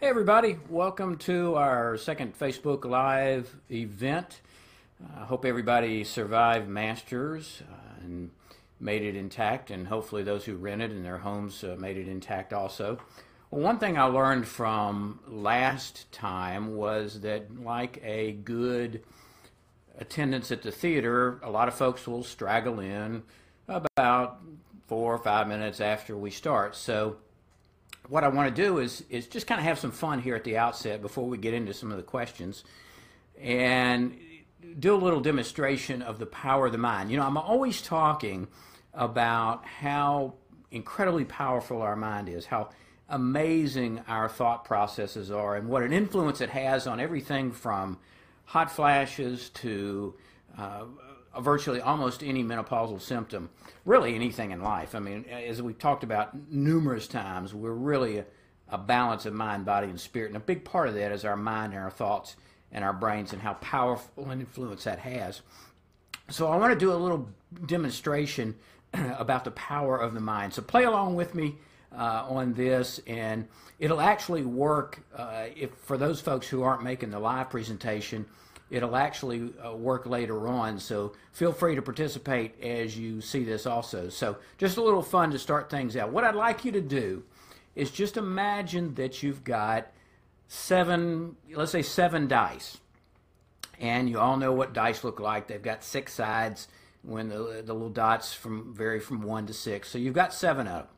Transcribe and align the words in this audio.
Hey, 0.00 0.06
everybody, 0.06 0.56
welcome 0.68 1.16
to 1.18 1.56
our 1.56 1.96
second 1.96 2.38
Facebook 2.38 2.84
Live 2.84 3.56
event. 3.68 4.42
I 5.02 5.22
uh, 5.22 5.24
hope 5.24 5.44
everybody 5.44 6.04
survived 6.04 6.68
Masters 6.68 7.64
uh, 7.68 8.04
and 8.04 8.30
made 8.78 9.02
it 9.02 9.16
intact, 9.16 9.72
and 9.72 9.88
hopefully, 9.88 10.22
those 10.22 10.44
who 10.44 10.54
rented 10.54 10.92
in 10.92 11.02
their 11.02 11.18
homes 11.18 11.64
uh, 11.64 11.74
made 11.80 11.96
it 11.96 12.06
intact 12.06 12.52
also. 12.52 13.00
Well, 13.50 13.60
one 13.60 13.80
thing 13.80 13.98
I 13.98 14.04
learned 14.04 14.46
from 14.46 15.18
last 15.26 16.12
time 16.12 16.76
was 16.76 17.22
that, 17.22 17.60
like 17.60 18.00
a 18.04 18.34
good 18.44 19.02
attendance 19.98 20.52
at 20.52 20.62
the 20.62 20.70
theater, 20.70 21.40
a 21.42 21.50
lot 21.50 21.66
of 21.66 21.74
folks 21.74 22.06
will 22.06 22.22
straggle 22.22 22.78
in 22.78 23.24
about 23.66 24.38
four 24.86 25.12
or 25.12 25.18
five 25.18 25.48
minutes 25.48 25.80
after 25.80 26.16
we 26.16 26.30
start. 26.30 26.76
So, 26.76 27.16
what 28.08 28.24
I 28.24 28.28
want 28.28 28.54
to 28.54 28.62
do 28.62 28.78
is 28.78 29.04
is 29.10 29.26
just 29.26 29.46
kind 29.46 29.60
of 29.60 29.64
have 29.64 29.78
some 29.78 29.90
fun 29.90 30.20
here 30.20 30.34
at 30.34 30.44
the 30.44 30.56
outset 30.56 31.02
before 31.02 31.26
we 31.26 31.38
get 31.38 31.54
into 31.54 31.74
some 31.74 31.90
of 31.90 31.96
the 31.96 32.02
questions, 32.02 32.64
and 33.40 34.18
do 34.78 34.94
a 34.94 34.96
little 34.96 35.20
demonstration 35.20 36.02
of 36.02 36.18
the 36.18 36.26
power 36.26 36.66
of 36.66 36.72
the 36.72 36.78
mind. 36.78 37.10
You 37.10 37.16
know, 37.16 37.26
I'm 37.26 37.36
always 37.36 37.80
talking 37.82 38.48
about 38.94 39.64
how 39.64 40.34
incredibly 40.70 41.24
powerful 41.24 41.82
our 41.82 41.96
mind 41.96 42.28
is, 42.28 42.46
how 42.46 42.70
amazing 43.08 44.02
our 44.08 44.28
thought 44.28 44.64
processes 44.64 45.30
are, 45.30 45.56
and 45.56 45.68
what 45.68 45.82
an 45.82 45.92
influence 45.92 46.40
it 46.40 46.50
has 46.50 46.86
on 46.86 47.00
everything 47.00 47.52
from 47.52 47.98
hot 48.44 48.70
flashes 48.70 49.50
to 49.50 50.14
uh, 50.58 50.84
virtually 51.40 51.80
almost 51.80 52.22
any 52.22 52.42
menopausal 52.42 53.00
symptom, 53.00 53.50
really 53.84 54.14
anything 54.14 54.50
in 54.50 54.62
life. 54.62 54.94
I 54.94 54.98
mean, 54.98 55.24
as 55.26 55.62
we've 55.62 55.78
talked 55.78 56.04
about 56.04 56.50
numerous 56.50 57.06
times, 57.06 57.54
we're 57.54 57.72
really 57.72 58.18
a, 58.18 58.26
a, 58.68 58.78
balance 58.78 59.26
of 59.26 59.34
mind, 59.34 59.64
body, 59.64 59.88
and 59.88 60.00
spirit. 60.00 60.28
And 60.28 60.36
a 60.36 60.40
big 60.40 60.64
part 60.64 60.88
of 60.88 60.94
that 60.94 61.12
is 61.12 61.24
our 61.24 61.36
mind 61.36 61.74
and 61.74 61.82
our 61.82 61.90
thoughts 61.90 62.36
and 62.72 62.84
our 62.84 62.92
brains 62.92 63.32
and 63.32 63.40
how 63.40 63.54
powerful 63.54 64.30
an 64.30 64.40
influence 64.40 64.84
that 64.84 64.98
has. 64.98 65.42
So 66.30 66.48
I 66.48 66.56
want 66.56 66.72
to 66.72 66.78
do 66.78 66.92
a 66.92 66.94
little 66.94 67.28
demonstration 67.66 68.56
about 68.92 69.44
the 69.44 69.50
power 69.52 69.96
of 69.98 70.14
the 70.14 70.20
mind. 70.20 70.52
So 70.54 70.62
play 70.62 70.84
along 70.84 71.14
with 71.14 71.34
me 71.34 71.56
uh, 71.96 72.26
on 72.28 72.52
this, 72.52 73.00
and 73.06 73.48
it'll 73.78 74.00
actually 74.00 74.42
work 74.42 75.00
uh, 75.16 75.46
if 75.56 75.70
for 75.84 75.96
those 75.96 76.20
folks 76.20 76.46
who 76.46 76.62
aren't 76.62 76.82
making 76.82 77.10
the 77.10 77.18
live 77.18 77.50
presentation 77.50 78.26
it'll 78.70 78.96
actually 78.96 79.52
uh, 79.64 79.74
work 79.74 80.06
later 80.06 80.48
on. 80.48 80.78
So 80.78 81.12
feel 81.32 81.52
free 81.52 81.74
to 81.74 81.82
participate 81.82 82.62
as 82.62 82.98
you 82.98 83.20
see 83.20 83.44
this 83.44 83.66
also. 83.66 84.08
So 84.08 84.36
just 84.58 84.76
a 84.76 84.82
little 84.82 85.02
fun 85.02 85.30
to 85.30 85.38
start 85.38 85.70
things 85.70 85.96
out. 85.96 86.12
What 86.12 86.24
I'd 86.24 86.34
like 86.34 86.64
you 86.64 86.72
to 86.72 86.80
do 86.80 87.24
is 87.74 87.90
just 87.90 88.16
imagine 88.16 88.94
that 88.94 89.22
you've 89.22 89.44
got 89.44 89.88
seven, 90.48 91.36
let's 91.52 91.72
say 91.72 91.82
seven 91.82 92.28
dice. 92.28 92.78
And 93.80 94.10
you 94.10 94.18
all 94.18 94.36
know 94.36 94.52
what 94.52 94.72
dice 94.72 95.04
look 95.04 95.20
like. 95.20 95.46
They've 95.46 95.62
got 95.62 95.84
six 95.84 96.12
sides 96.12 96.66
when 97.02 97.28
the, 97.28 97.62
the 97.64 97.72
little 97.72 97.88
dots 97.88 98.34
from 98.34 98.74
vary 98.74 98.98
from 98.98 99.22
one 99.22 99.46
to 99.46 99.54
six. 99.54 99.88
So 99.88 99.98
you've 99.98 100.14
got 100.14 100.34
seven 100.34 100.66
of 100.66 100.86
them. 100.86 100.94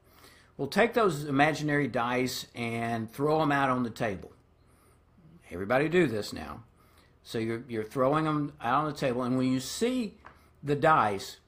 Well, 0.56 0.68
take 0.68 0.94
those 0.94 1.24
imaginary 1.24 1.88
dice 1.88 2.46
and 2.54 3.10
throw 3.10 3.38
them 3.38 3.52
out 3.52 3.70
on 3.70 3.82
the 3.82 3.90
table. 3.90 4.32
Everybody 5.50 5.88
do 5.88 6.06
this 6.06 6.32
now. 6.32 6.64
So 7.22 7.38
you're, 7.38 7.62
you're 7.68 7.84
throwing 7.84 8.24
them 8.24 8.52
out 8.60 8.84
on 8.84 8.92
the 8.92 8.98
table, 8.98 9.22
and 9.22 9.36
when 9.36 9.52
you 9.52 9.60
see 9.60 10.14
the 10.62 10.74
dice, 10.74 11.38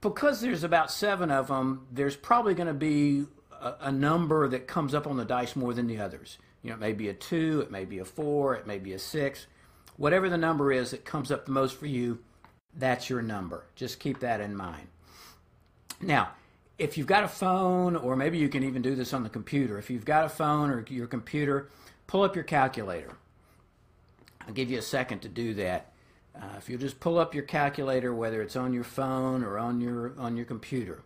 because 0.00 0.40
there's 0.40 0.64
about 0.64 0.90
seven 0.90 1.30
of 1.30 1.48
them, 1.48 1.86
there's 1.90 2.16
probably 2.16 2.54
going 2.54 2.68
to 2.68 2.74
be 2.74 3.26
a, 3.60 3.74
a, 3.82 3.92
number 3.92 4.48
that 4.48 4.66
comes 4.66 4.94
up 4.94 5.06
on 5.06 5.16
the 5.16 5.24
dice 5.24 5.56
more 5.56 5.74
than 5.74 5.86
the 5.86 5.98
others. 5.98 6.38
You 6.62 6.70
know, 6.70 6.76
it 6.76 6.80
may 6.80 6.92
be 6.92 7.08
a 7.08 7.14
two, 7.14 7.60
it 7.60 7.70
may 7.70 7.84
be 7.84 7.98
a 7.98 8.04
four, 8.04 8.54
it 8.54 8.66
may 8.66 8.78
be 8.78 8.92
a 8.92 8.98
six. 8.98 9.46
Whatever 9.96 10.28
the 10.28 10.38
number 10.38 10.70
is 10.70 10.92
that 10.92 11.04
comes 11.04 11.32
up 11.32 11.46
the 11.46 11.52
most 11.52 11.76
for 11.76 11.86
you, 11.86 12.20
that's 12.76 13.10
your 13.10 13.22
number. 13.22 13.64
Just 13.74 13.98
keep 13.98 14.20
that 14.20 14.40
in 14.40 14.54
mind. 14.54 14.86
Now, 16.00 16.30
if 16.78 16.96
you've 16.96 17.08
got 17.08 17.24
a 17.24 17.28
phone, 17.28 17.96
or 17.96 18.14
maybe 18.14 18.38
you 18.38 18.48
can 18.48 18.62
even 18.62 18.82
do 18.82 18.94
this 18.94 19.12
on 19.12 19.24
the 19.24 19.28
computer, 19.28 19.78
if 19.78 19.90
you've 19.90 20.04
got 20.04 20.24
a 20.24 20.28
phone 20.28 20.70
or 20.70 20.84
your 20.88 21.08
computer, 21.08 21.70
pull 22.06 22.22
up 22.22 22.36
your 22.36 22.44
calculator 22.44 23.16
I'll 24.48 24.54
give 24.54 24.70
you 24.70 24.78
a 24.78 24.82
second 24.82 25.20
to 25.20 25.28
do 25.28 25.52
that. 25.54 25.92
Uh, 26.34 26.46
if 26.56 26.70
you 26.70 26.78
just 26.78 27.00
pull 27.00 27.18
up 27.18 27.34
your 27.34 27.44
calculator, 27.44 28.14
whether 28.14 28.40
it's 28.40 28.56
on 28.56 28.72
your 28.72 28.84
phone 28.84 29.44
or 29.44 29.58
on 29.58 29.80
your 29.80 30.14
on 30.18 30.36
your 30.36 30.46
computer, 30.46 31.02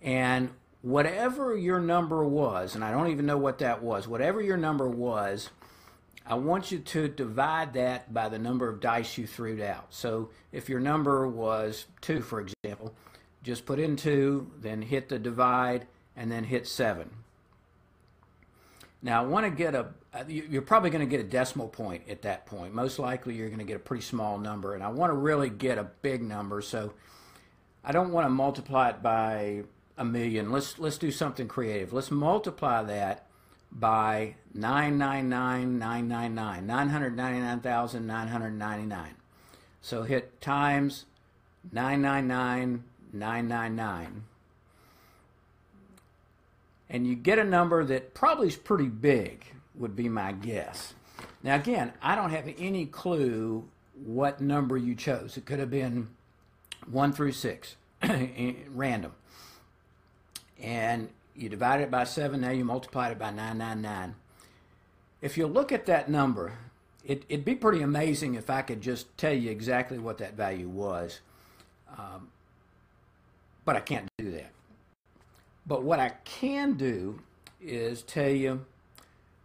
and 0.00 0.50
whatever 0.80 1.56
your 1.56 1.80
number 1.80 2.24
was, 2.24 2.76
and 2.76 2.84
I 2.84 2.92
don't 2.92 3.08
even 3.08 3.26
know 3.26 3.36
what 3.36 3.58
that 3.58 3.82
was, 3.82 4.06
whatever 4.06 4.40
your 4.40 4.56
number 4.56 4.88
was, 4.88 5.50
I 6.24 6.34
want 6.34 6.70
you 6.70 6.78
to 6.78 7.08
divide 7.08 7.72
that 7.72 8.14
by 8.14 8.28
the 8.28 8.38
number 8.38 8.68
of 8.68 8.78
dice 8.78 9.18
you 9.18 9.26
threw 9.26 9.60
out. 9.64 9.86
So 9.90 10.30
if 10.52 10.68
your 10.68 10.80
number 10.80 11.26
was 11.26 11.86
two, 12.00 12.20
for 12.20 12.40
example, 12.40 12.94
just 13.42 13.66
put 13.66 13.80
in 13.80 13.96
two, 13.96 14.52
then 14.60 14.82
hit 14.82 15.08
the 15.08 15.18
divide, 15.18 15.88
and 16.16 16.30
then 16.30 16.44
hit 16.44 16.68
seven. 16.68 17.10
Now 19.02 19.24
I 19.24 19.26
want 19.26 19.46
to 19.46 19.50
get 19.50 19.74
a, 19.74 19.88
Uh, 20.14 20.24
you're 20.28 20.62
probably 20.62 20.90
going 20.90 21.00
to 21.00 21.10
get 21.10 21.20
a 21.20 21.28
decimal 21.28 21.68
point 21.68 22.02
at 22.08 22.22
that 22.22 22.46
point. 22.46 22.74
Most 22.74 22.98
likely 22.98 23.34
you're 23.34 23.48
going 23.48 23.60
to 23.60 23.64
get 23.64 23.76
a 23.76 23.80
pretty 23.80 24.02
small 24.02 24.38
number. 24.38 24.74
And 24.74 24.82
I 24.82 24.88
want 24.88 25.10
to 25.10 25.14
really 25.14 25.48
get 25.48 25.78
a 25.78 25.84
big 25.84 26.20
number. 26.22 26.60
So 26.60 26.92
I 27.82 27.92
don't 27.92 28.12
want 28.12 28.26
to 28.26 28.30
multiply 28.30 28.90
it 28.90 29.02
by 29.02 29.62
a 29.96 30.04
million. 30.04 30.52
Let's, 30.52 30.78
let's 30.78 30.98
do 30.98 31.10
something 31.10 31.48
creative. 31.48 31.94
Let's 31.94 32.10
multiply 32.10 32.82
that 32.82 33.24
by 33.70 34.34
999,999, 34.54 36.66
999,999. 36.66 39.14
So 39.80 40.02
hit 40.02 40.42
times 40.42 41.06
999,999 41.72 44.24
and 46.92 47.06
you 47.06 47.16
get 47.16 47.38
a 47.38 47.44
number 47.44 47.82
that 47.82 48.12
probably 48.12 48.48
is 48.48 48.56
pretty 48.56 48.88
big, 48.88 49.46
would 49.74 49.96
be 49.96 50.08
my 50.08 50.32
guess. 50.32 50.94
Now, 51.42 51.56
again, 51.56 51.92
I 52.00 52.14
don't 52.14 52.30
have 52.30 52.48
any 52.58 52.86
clue 52.86 53.68
what 54.04 54.40
number 54.40 54.76
you 54.76 54.94
chose. 54.94 55.36
It 55.36 55.44
could 55.44 55.58
have 55.58 55.70
been 55.70 56.08
1 56.90 57.12
through 57.12 57.32
6, 57.32 57.76
random. 58.68 59.12
And 60.60 61.08
you 61.34 61.48
divide 61.48 61.80
it 61.80 61.90
by 61.90 62.04
7, 62.04 62.40
now 62.40 62.50
you 62.50 62.64
multiply 62.64 63.10
it 63.10 63.18
by 63.18 63.30
999. 63.30 64.14
If 65.20 65.36
you 65.36 65.46
look 65.46 65.72
at 65.72 65.86
that 65.86 66.08
number, 66.08 66.58
it, 67.04 67.28
would 67.30 67.44
be 67.44 67.54
pretty 67.54 67.82
amazing 67.82 68.34
if 68.34 68.50
I 68.50 68.62
could 68.62 68.80
just 68.80 69.16
tell 69.16 69.32
you 69.32 69.50
exactly 69.50 69.98
what 69.98 70.18
that 70.18 70.34
value 70.34 70.68
was. 70.68 71.20
Um, 71.96 72.28
but 73.64 73.76
I 73.76 73.80
can't 73.80 74.08
do 74.18 74.30
that. 74.32 74.50
But 75.66 75.84
what 75.84 76.00
I 76.00 76.10
can 76.24 76.74
do 76.74 77.20
is 77.60 78.02
tell 78.02 78.28
you 78.28 78.64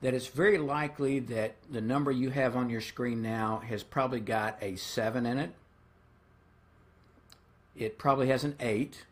that 0.02 0.14
it's 0.14 0.28
very 0.28 0.58
likely 0.58 1.20
that 1.20 1.56
the 1.72 1.82
number 1.82 2.12
you 2.12 2.30
have 2.30 2.56
on 2.56 2.70
your 2.70 2.82
screen 2.82 3.22
now 3.22 3.62
has 3.68 3.84
probably 3.84 4.20
got 4.20 4.58
a 4.62 4.76
7 4.76 5.26
in 5.26 5.38
it. 5.38 5.52
It 7.76 7.98
probably 7.98 8.28
has 8.28 8.44
an 8.44 8.56
8. 8.60 9.06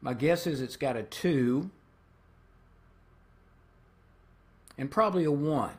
My 0.00 0.14
guess 0.14 0.46
is 0.46 0.60
it's 0.60 0.76
got 0.76 0.96
a 0.96 1.02
2 1.02 1.70
and 4.78 4.90
probably 4.90 5.24
a 5.24 5.30
1. 5.30 5.70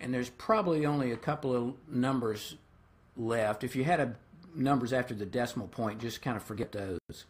And 0.00 0.14
there's 0.14 0.30
probably 0.30 0.86
only 0.86 1.12
a 1.12 1.16
couple 1.16 1.54
of 1.54 1.74
numbers 1.88 2.56
left. 3.16 3.64
If 3.64 3.76
you 3.76 3.84
had 3.84 4.00
a 4.00 4.16
numbers 4.54 4.92
after 4.92 5.14
the 5.14 5.26
decimal 5.26 5.68
point, 5.68 6.00
just 6.00 6.22
kind 6.22 6.36
of 6.36 6.42
forget 6.42 6.72
those. 6.72 7.26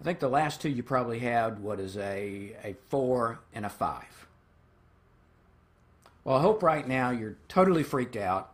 I 0.00 0.04
think 0.04 0.18
the 0.18 0.28
last 0.28 0.62
two 0.62 0.70
you 0.70 0.82
probably 0.82 1.18
had 1.18 1.60
what 1.60 1.78
is 1.78 1.96
a, 1.96 2.56
a 2.64 2.74
4 2.88 3.38
and 3.54 3.66
a 3.66 3.68
5. 3.68 4.26
Well, 6.24 6.36
I 6.36 6.40
hope 6.40 6.62
right 6.62 6.86
now 6.86 7.10
you're 7.10 7.36
totally 7.48 7.82
freaked 7.82 8.16
out. 8.16 8.52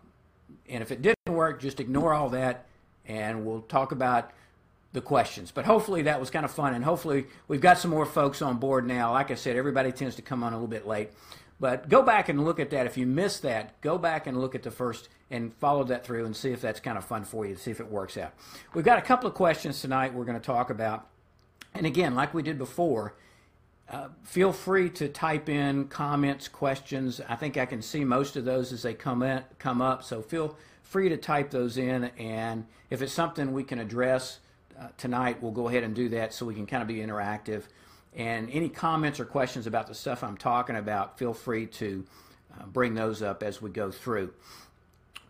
And 0.69 0.82
if 0.82 0.90
it 0.90 1.02
didn't 1.02 1.16
work, 1.28 1.60
just 1.60 1.78
ignore 1.78 2.12
all 2.12 2.31
that 2.31 2.66
and 3.06 3.44
we'll 3.46 3.62
talk 3.62 3.93
about 3.93 4.31
the 4.93 5.00
questions. 5.00 5.52
But 5.52 5.64
hopefully 5.64 6.02
that 6.02 6.19
was 6.19 6.31
kind 6.31 6.44
of 6.44 6.50
fun, 6.50 6.75
and 6.75 6.84
hopefully 6.84 7.26
we've 7.48 7.60
got 7.60 7.78
some 7.78 7.90
more 7.90 8.06
folks 8.06 8.43
on 8.43 8.56
board 8.56 8.87
now. 8.87 9.12
Like 9.12 9.31
I 9.31 9.34
said, 9.34 9.56
everybody 9.56 9.93
tends 9.93 10.16
to 10.16 10.22
come 10.22 10.43
on 10.43 10.52
a 10.52 10.56
little 10.56 10.69
bit 10.69 10.87
late. 10.87 11.10
But 11.58 11.88
go 11.88 12.02
back 12.02 12.28
and 12.28 12.44
look 12.44 12.60
at 12.60 12.70
that. 12.70 12.87
If 12.87 12.98
you 12.98 13.06
missed 13.06 13.43
that, 13.43 13.81
go 13.81 13.96
back 13.96 14.26
and 14.26 14.40
look 14.40 14.54
at 14.54 14.62
the 14.62 14.70
first 14.70 15.08
and 15.31 15.54
follow 15.54 15.84
that 15.84 16.04
through 16.04 16.26
and 16.26 16.37
see 16.37 16.50
if 16.50 16.60
that's 16.60 16.81
kind 16.81 16.98
of 16.98 17.04
fun 17.04 17.25
for 17.25 17.46
you, 17.46 17.56
see 17.56 17.70
if 17.70 17.81
it 17.81 17.90
works 17.90 18.16
out. 18.16 18.32
We've 18.75 18.84
got 18.84 18.98
a 18.98 19.02
couple 19.02 19.28
of 19.28 19.34
questions 19.34 19.81
tonight 19.81 20.12
we're 20.12 20.25
going 20.25 20.38
to 20.38 20.44
talk 20.44 20.70
about. 20.70 21.06
And 21.76 21.87
again, 21.87 22.14
like 22.14 22.32
we 22.32 22.43
did 22.43 22.56
before, 22.56 23.14
uh, 23.90 24.08
feel 24.25 24.52
free 24.52 24.88
to 24.90 25.08
type 25.08 25.49
in 25.49 25.88
comments, 25.88 26.49
questions. 26.49 27.20
I 27.28 27.37
think 27.37 27.56
I 27.56 27.67
can 27.67 27.82
see 27.82 28.05
most 28.05 28.37
of 28.37 28.44
those 28.44 28.73
as 28.73 28.82
they 28.82 28.94
come 28.94 29.23
in, 29.23 29.44
come 29.58 29.82
up. 29.82 30.02
So 30.02 30.23
feel 30.23 30.56
free 30.82 31.08
to 31.11 31.17
type 31.17 31.50
those 31.50 31.76
in, 31.76 32.05
and 32.19 32.64
if 32.90 33.02
it's 33.02 33.12
something 33.12 33.52
we 33.52 33.62
can 33.62 33.78
address 33.78 34.38
uh, 34.81 34.88
tonight, 34.96 35.43
we'll 35.43 35.52
go 35.52 35.69
ahead 35.69 35.84
and 35.84 35.94
do 35.94 36.08
that 36.11 36.32
so 36.32 36.46
we 36.46 36.55
can 36.55 36.67
kind 36.67 36.81
of 36.81 36.88
be 36.88 36.96
interactive. 36.96 37.64
And 38.14 38.49
any 38.50 38.69
comments 38.69 39.20
or 39.20 39.26
questions 39.26 39.67
about 39.67 39.87
the 39.87 39.94
stuff 39.94 40.25
I'm 40.25 40.37
talking 40.37 40.76
about, 40.76 41.19
feel 41.19 41.34
free 41.34 41.67
to 41.67 42.05
uh, 42.58 42.64
bring 42.67 42.94
those 42.94 43.20
up 43.20 43.43
as 43.43 43.61
we 43.61 43.70
go 43.70 43.90
through. 43.90 44.32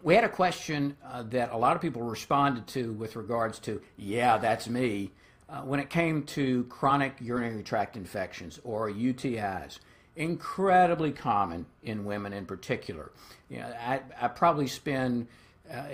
We 0.03 0.15
had 0.15 0.25
a 0.25 0.29
question 0.29 0.97
uh, 1.05 1.25
that 1.25 1.51
a 1.53 1.57
lot 1.57 1.75
of 1.75 1.83
people 1.83 2.03
responded 2.03 2.69
to 2.69 2.93
with 2.93 3.17
regards 3.17 3.59
to, 3.61 3.83
yeah, 3.97 4.39
that's 4.39 4.69
me 4.69 5.11
uh, 5.49 5.61
when 5.61 5.81
it 5.81 5.91
came 5.91 6.23
to 6.25 6.65
chronic 6.65 7.15
urinary 7.21 7.63
tract 7.63 7.97
infections 7.97 8.61
or 8.65 8.91
UTIs, 8.91 9.79
incredibly 10.17 11.13
common 11.13 11.67
in 11.83 12.05
women 12.05 12.33
in 12.33 12.47
particular. 12.47 13.13
You 13.49 13.59
know, 13.59 13.73
I, 13.81 14.01
I 14.21 14.29
probably 14.29 14.67
spend 14.67 15.29
uh, 15.71 15.85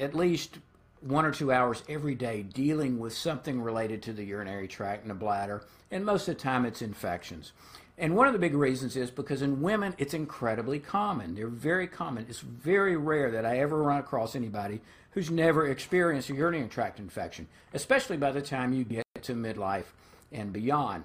at 0.00 0.14
least 0.14 0.58
one 1.00 1.24
or 1.24 1.32
two 1.32 1.52
hours 1.52 1.82
every 1.88 2.14
day 2.14 2.42
dealing 2.42 2.98
with 2.98 3.12
something 3.12 3.60
related 3.60 4.02
to 4.02 4.12
the 4.12 4.24
urinary 4.24 4.68
tract 4.68 5.02
and 5.02 5.10
the 5.10 5.14
bladder, 5.14 5.64
and 5.90 6.04
most 6.04 6.28
of 6.28 6.36
the 6.36 6.42
time 6.42 6.66
it's 6.66 6.82
infections. 6.82 7.52
And 8.00 8.16
one 8.16 8.26
of 8.26 8.32
the 8.32 8.38
big 8.38 8.54
reasons 8.54 8.96
is 8.96 9.10
because 9.10 9.42
in 9.42 9.60
women 9.60 9.94
it's 9.98 10.14
incredibly 10.14 10.78
common. 10.78 11.34
They're 11.34 11.48
very 11.48 11.86
common. 11.86 12.24
It's 12.30 12.40
very 12.40 12.96
rare 12.96 13.30
that 13.30 13.44
I 13.44 13.58
ever 13.58 13.82
run 13.82 13.98
across 13.98 14.34
anybody 14.34 14.80
who's 15.10 15.30
never 15.30 15.68
experienced 15.68 16.30
a 16.30 16.34
urinary 16.34 16.68
tract 16.68 16.98
infection, 16.98 17.46
especially 17.74 18.16
by 18.16 18.32
the 18.32 18.40
time 18.40 18.72
you 18.72 18.84
get 18.84 19.04
to 19.22 19.34
midlife 19.34 19.84
and 20.32 20.50
beyond. 20.50 21.04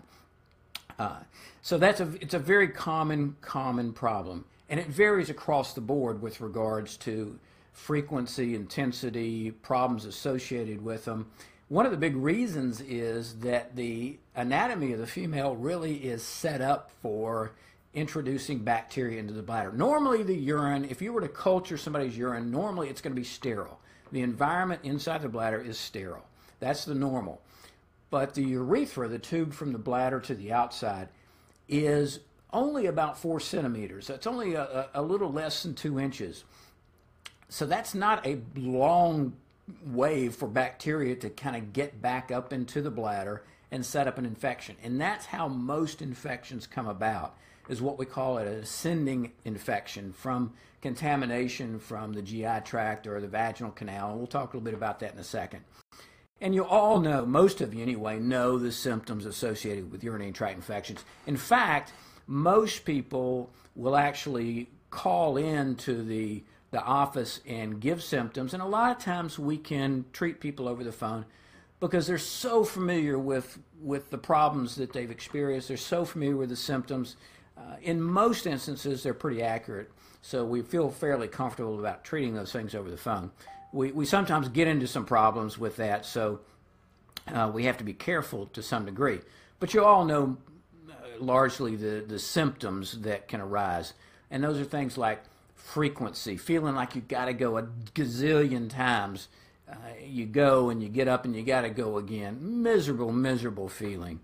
Uh, 0.97 1.19
so 1.62 1.77
that's 1.77 2.00
a 2.00 2.13
it's 2.21 2.33
a 2.33 2.39
very 2.39 2.69
common 2.69 3.36
common 3.41 3.91
problem, 3.91 4.45
and 4.69 4.80
it 4.80 4.88
varies 4.88 5.30
across 5.30 5.74
the 5.74 5.81
board 5.81 6.21
with 6.21 6.39
regards 6.39 6.95
to 6.95 7.38
frequency, 7.74 8.56
intensity, 8.56 9.51
problems 9.51 10.06
associated 10.06 10.81
with 10.81 11.03
them. 11.03 11.30
One 11.67 11.85
of 11.85 11.91
the 11.91 11.97
big 11.97 12.15
reasons 12.15 12.79
is 12.79 13.39
that 13.39 13.75
the 13.75 14.19
anatomy 14.35 14.94
of 14.94 15.00
the 15.00 15.07
female 15.07 15.56
really 15.56 15.95
is 15.95 16.21
set 16.21 16.62
up 16.62 16.91
for 17.01 17.53
introducing 17.95 18.59
bacteria 18.59 19.19
into 19.19 19.33
the 19.33 19.41
bladder. 19.41 19.71
Normally, 19.71 20.21
the 20.21 20.35
urine, 20.35 20.85
if 20.85 21.01
you 21.01 21.12
were 21.12 21.21
to 21.21 21.27
culture 21.27 21.77
somebody's 21.77 22.15
urine, 22.15 22.51
normally 22.51 22.89
it's 22.89 23.01
going 23.01 23.15
to 23.15 23.19
be 23.19 23.25
sterile. 23.25 23.79
The 24.12 24.21
environment 24.21 24.81
inside 24.83 25.23
the 25.23 25.29
bladder 25.29 25.59
is 25.59 25.79
sterile. 25.79 26.25
That's 26.59 26.85
the 26.85 26.94
normal. 26.94 27.41
But 28.12 28.35
the 28.35 28.44
urethra, 28.44 29.07
the 29.07 29.17
tube 29.17 29.51
from 29.51 29.71
the 29.71 29.79
bladder 29.79 30.19
to 30.19 30.35
the 30.35 30.51
outside, 30.53 31.09
is 31.67 32.19
only 32.53 32.85
about 32.85 33.17
four 33.17 33.39
centimeters. 33.39 34.06
That's 34.06 34.27
only 34.27 34.53
a, 34.53 34.89
a 34.94 35.01
little 35.01 35.31
less 35.31 35.63
than 35.63 35.73
two 35.73 36.00
inches. 36.00 36.44
So 37.50 37.65
that's 37.65 37.95
not 37.95 38.25
a 38.25 38.39
long 38.56 39.33
way 39.85 40.29
for 40.29 40.47
bacteria 40.47 41.15
to 41.15 41.29
kind 41.29 41.56
of 41.56 41.73
get 41.73 42.01
back 42.01 42.31
up 42.31 42.53
into 42.53 42.81
the 42.81 42.91
bladder 42.91 43.44
and 43.71 43.85
set 43.85 44.07
up 44.07 44.17
an 44.17 44.25
infection. 44.25 44.75
And 44.83 45.01
that's 45.01 45.25
how 45.25 45.47
most 45.47 46.01
infections 46.01 46.67
come 46.67 46.88
about 46.88 47.38
is 47.67 47.81
what 47.81 47.97
we 47.97 48.06
call 48.06 48.38
an 48.38 48.47
ascending 48.47 49.31
infection 49.44 50.13
from 50.13 50.53
contamination 50.81 51.79
from 51.79 52.13
the 52.13 52.21
GI 52.21 52.62
tract 52.63 53.07
or 53.07 53.19
the 53.19 53.27
vaginal 53.27 53.71
canal. 53.71 54.12
And 54.12 54.17
we'll 54.19 54.27
talk 54.27 54.53
a 54.53 54.57
little 54.57 54.62
bit 54.62 54.75
about 54.75 55.00
that 55.00 55.13
in 55.13 55.19
a 55.19 55.23
second. 55.23 55.62
And 56.41 56.53
you 56.53 56.63
all 56.63 57.00
know, 57.00 57.25
most 57.25 57.62
of 57.62 57.73
you 57.73 57.81
anyway, 57.81 58.19
know 58.19 58.59
the 58.59 58.71
symptoms 58.71 59.25
associated 59.25 59.91
with 59.91 60.03
urinary 60.03 60.31
tract 60.31 60.56
infections. 60.56 61.03
In 61.25 61.38
fact, 61.38 61.94
most 62.27 62.85
people 62.85 63.50
will 63.75 63.95
actually 63.95 64.69
call 64.89 65.38
in 65.38 65.75
to 65.75 66.03
the, 66.03 66.44
the 66.75 66.83
office 66.83 67.39
and 67.48 67.80
give 67.80 68.04
symptoms. 68.04 68.54
And 68.54 68.62
a 68.62 68.66
lot 68.66 68.92
of 68.92 69.01
times 69.01 69.39
we 69.39 69.57
can 69.57 70.04
treat 70.12 70.42
people 70.42 70.68
over 70.68 70.83
the 70.83 70.92
phone 70.92 71.25
because 71.80 72.06
they're 72.06 72.18
so 72.18 72.66
familiar 72.66 73.18
with, 73.18 73.60
with 73.81 74.10
the 74.10 74.18
problems 74.18 74.75
that 74.75 74.92
they've 74.92 75.10
experienced. 75.10 75.69
They're 75.69 75.77
so 75.77 76.04
familiar 76.04 76.36
with 76.36 76.50
the 76.50 76.56
symptoms 76.57 77.16
uh, 77.57 77.77
in 77.81 78.01
most 78.01 78.45
instances, 78.45 79.04
they're 79.04 79.13
pretty 79.13 79.42
accurate, 79.42 79.89
so 80.22 80.44
we 80.44 80.62
feel 80.62 80.89
fairly 80.89 81.27
comfortable 81.27 81.80
about 81.80 82.04
treating 82.04 82.36
those 82.36 82.51
things 82.51 82.75
over 82.75 82.92
the 82.92 82.98
phone. 82.98 83.31
We, 83.72 83.92
we 83.92 84.06
sometimes 84.06 84.50
get 84.50 84.68
into 84.68 84.88
some 84.88 85.06
problems 85.06 85.57
with 85.57 85.77
that, 85.77 86.06
so 86.06 86.42
uh, 87.27 87.50
we 87.54 87.63
have 87.66 87.77
to 87.77 87.83
be 87.83 87.94
careful 87.94 88.48
to 88.48 88.62
some 88.62 88.86
degree. 88.86 89.22
But 89.60 89.74
you 89.74 89.86
all 89.86 90.04
know 90.04 90.38
uh, 90.89 90.94
largely 91.19 91.75
the, 91.75 92.04
the 92.06 92.19
symptoms 92.19 93.00
that 93.01 93.30
can 93.30 93.39
arise, 93.39 93.94
and 94.30 94.44
those 94.44 94.60
are 94.60 94.66
things 94.66 94.98
like 94.98 95.24
frequency, 95.65 96.38
feeling 96.38 96.75
like 96.75 96.95
you've 96.95 97.07
got 97.07 97.25
to 97.25 97.33
go 97.33 97.57
a 97.57 97.63
gazillion 97.94 98.69
times. 98.69 99.27
Uh, 99.69 99.75
you 100.06 100.25
go 100.25 100.69
and 100.69 100.81
you 100.81 100.88
get 100.88 101.07
up 101.07 101.25
and 101.25 101.35
you 101.35 101.41
got 101.44 101.62
to 101.62 101.69
go 101.69 101.97
again. 101.97 102.62
Miserable, 102.62 103.12
miserable 103.12 103.67
feeling. 103.67 104.19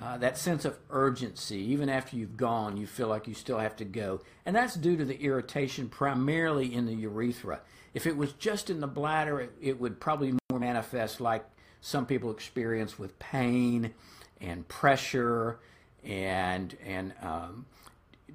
Uh, 0.00 0.18
that 0.18 0.36
sense 0.36 0.64
of 0.64 0.78
urgency, 0.90 1.58
even 1.58 1.88
after 1.88 2.16
you've 2.16 2.36
gone, 2.36 2.76
you 2.76 2.86
feel 2.86 3.08
like 3.08 3.26
you 3.26 3.34
still 3.34 3.58
have 3.58 3.74
to 3.76 3.84
go. 3.86 4.20
And 4.44 4.54
that's 4.54 4.74
due 4.74 4.96
to 4.96 5.04
the 5.04 5.18
irritation 5.18 5.88
primarily 5.88 6.74
in 6.74 6.84
the 6.84 6.94
urethra. 6.94 7.60
If 7.94 8.06
it 8.06 8.16
was 8.16 8.32
just 8.34 8.68
in 8.68 8.80
the 8.80 8.86
bladder, 8.86 9.40
it, 9.40 9.52
it 9.60 9.80
would 9.80 9.98
probably 9.98 10.34
more 10.50 10.60
manifest 10.60 11.20
like 11.20 11.44
some 11.80 12.04
people 12.04 12.30
experience 12.30 12.98
with 12.98 13.18
pain 13.18 13.94
and 14.40 14.68
pressure 14.68 15.58
and, 16.04 16.76
and 16.84 17.14
um, 17.22 17.66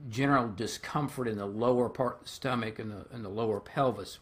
general 0.09 0.47
discomfort 0.49 1.27
in 1.27 1.37
the 1.37 1.45
lower 1.45 1.89
part 1.89 2.17
of 2.17 2.23
the 2.23 2.29
stomach 2.29 2.79
and 2.79 2.91
the, 2.91 3.05
and 3.11 3.23
the 3.23 3.29
lower 3.29 3.59
pelvis. 3.59 4.19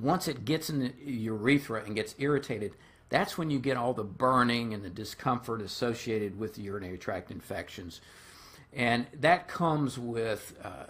Once 0.00 0.28
it 0.28 0.44
gets 0.44 0.68
in 0.70 0.80
the 0.80 0.92
urethra 1.04 1.82
and 1.84 1.94
gets 1.94 2.14
irritated, 2.18 2.74
that's 3.08 3.38
when 3.38 3.50
you 3.50 3.58
get 3.58 3.76
all 3.76 3.94
the 3.94 4.04
burning 4.04 4.74
and 4.74 4.84
the 4.84 4.90
discomfort 4.90 5.60
associated 5.60 6.38
with 6.38 6.54
the 6.54 6.62
urinary 6.62 6.98
tract 6.98 7.30
infections. 7.30 8.00
And 8.72 9.06
that 9.20 9.46
comes 9.46 9.98
with 9.98 10.54
uh, 10.62 10.86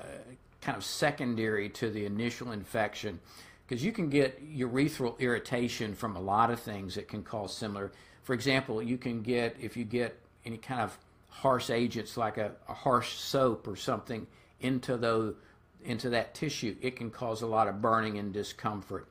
kind 0.61 0.77
of 0.77 0.85
secondary 0.85 1.69
to 1.69 1.91
the 1.91 2.07
initial 2.07 2.53
infection 2.53 3.21
because 3.67 3.85
you 3.85 3.93
can 3.93 4.09
get 4.09 4.43
urethral 4.57 5.19
irritation 5.19 5.95
from 5.95 6.17
a 6.17 6.21
lot 6.21 6.51
of 6.51 6.61
things 6.61 6.95
that 6.95 7.09
can 7.09 7.23
cause 7.23 7.55
similar. 7.55 7.93
For 8.23 8.33
example, 8.33 8.83
you 8.83 8.97
can 8.97 9.23
get, 9.23 9.57
if 9.61 9.77
you 9.77 9.85
get 9.85 10.19
any 10.47 10.57
kind 10.57 10.81
of 10.81 10.97
harsh 11.35 11.69
agents 11.69 12.17
like 12.17 12.39
a, 12.39 12.53
a 12.69 12.75
harsh 12.75 13.15
soap 13.15 13.67
or 13.67 13.77
something 13.77 14.27
into, 14.61 14.97
the, 14.97 15.35
into 15.85 16.11
that 16.11 16.35
tissue, 16.35 16.77
it 16.81 16.97
can 16.97 17.11
cause 17.11 17.43
a 17.43 17.47
lot 17.47 17.67
of 17.69 17.83
burning 17.83 18.19
and 18.19 18.33
discomfort. 18.33 19.09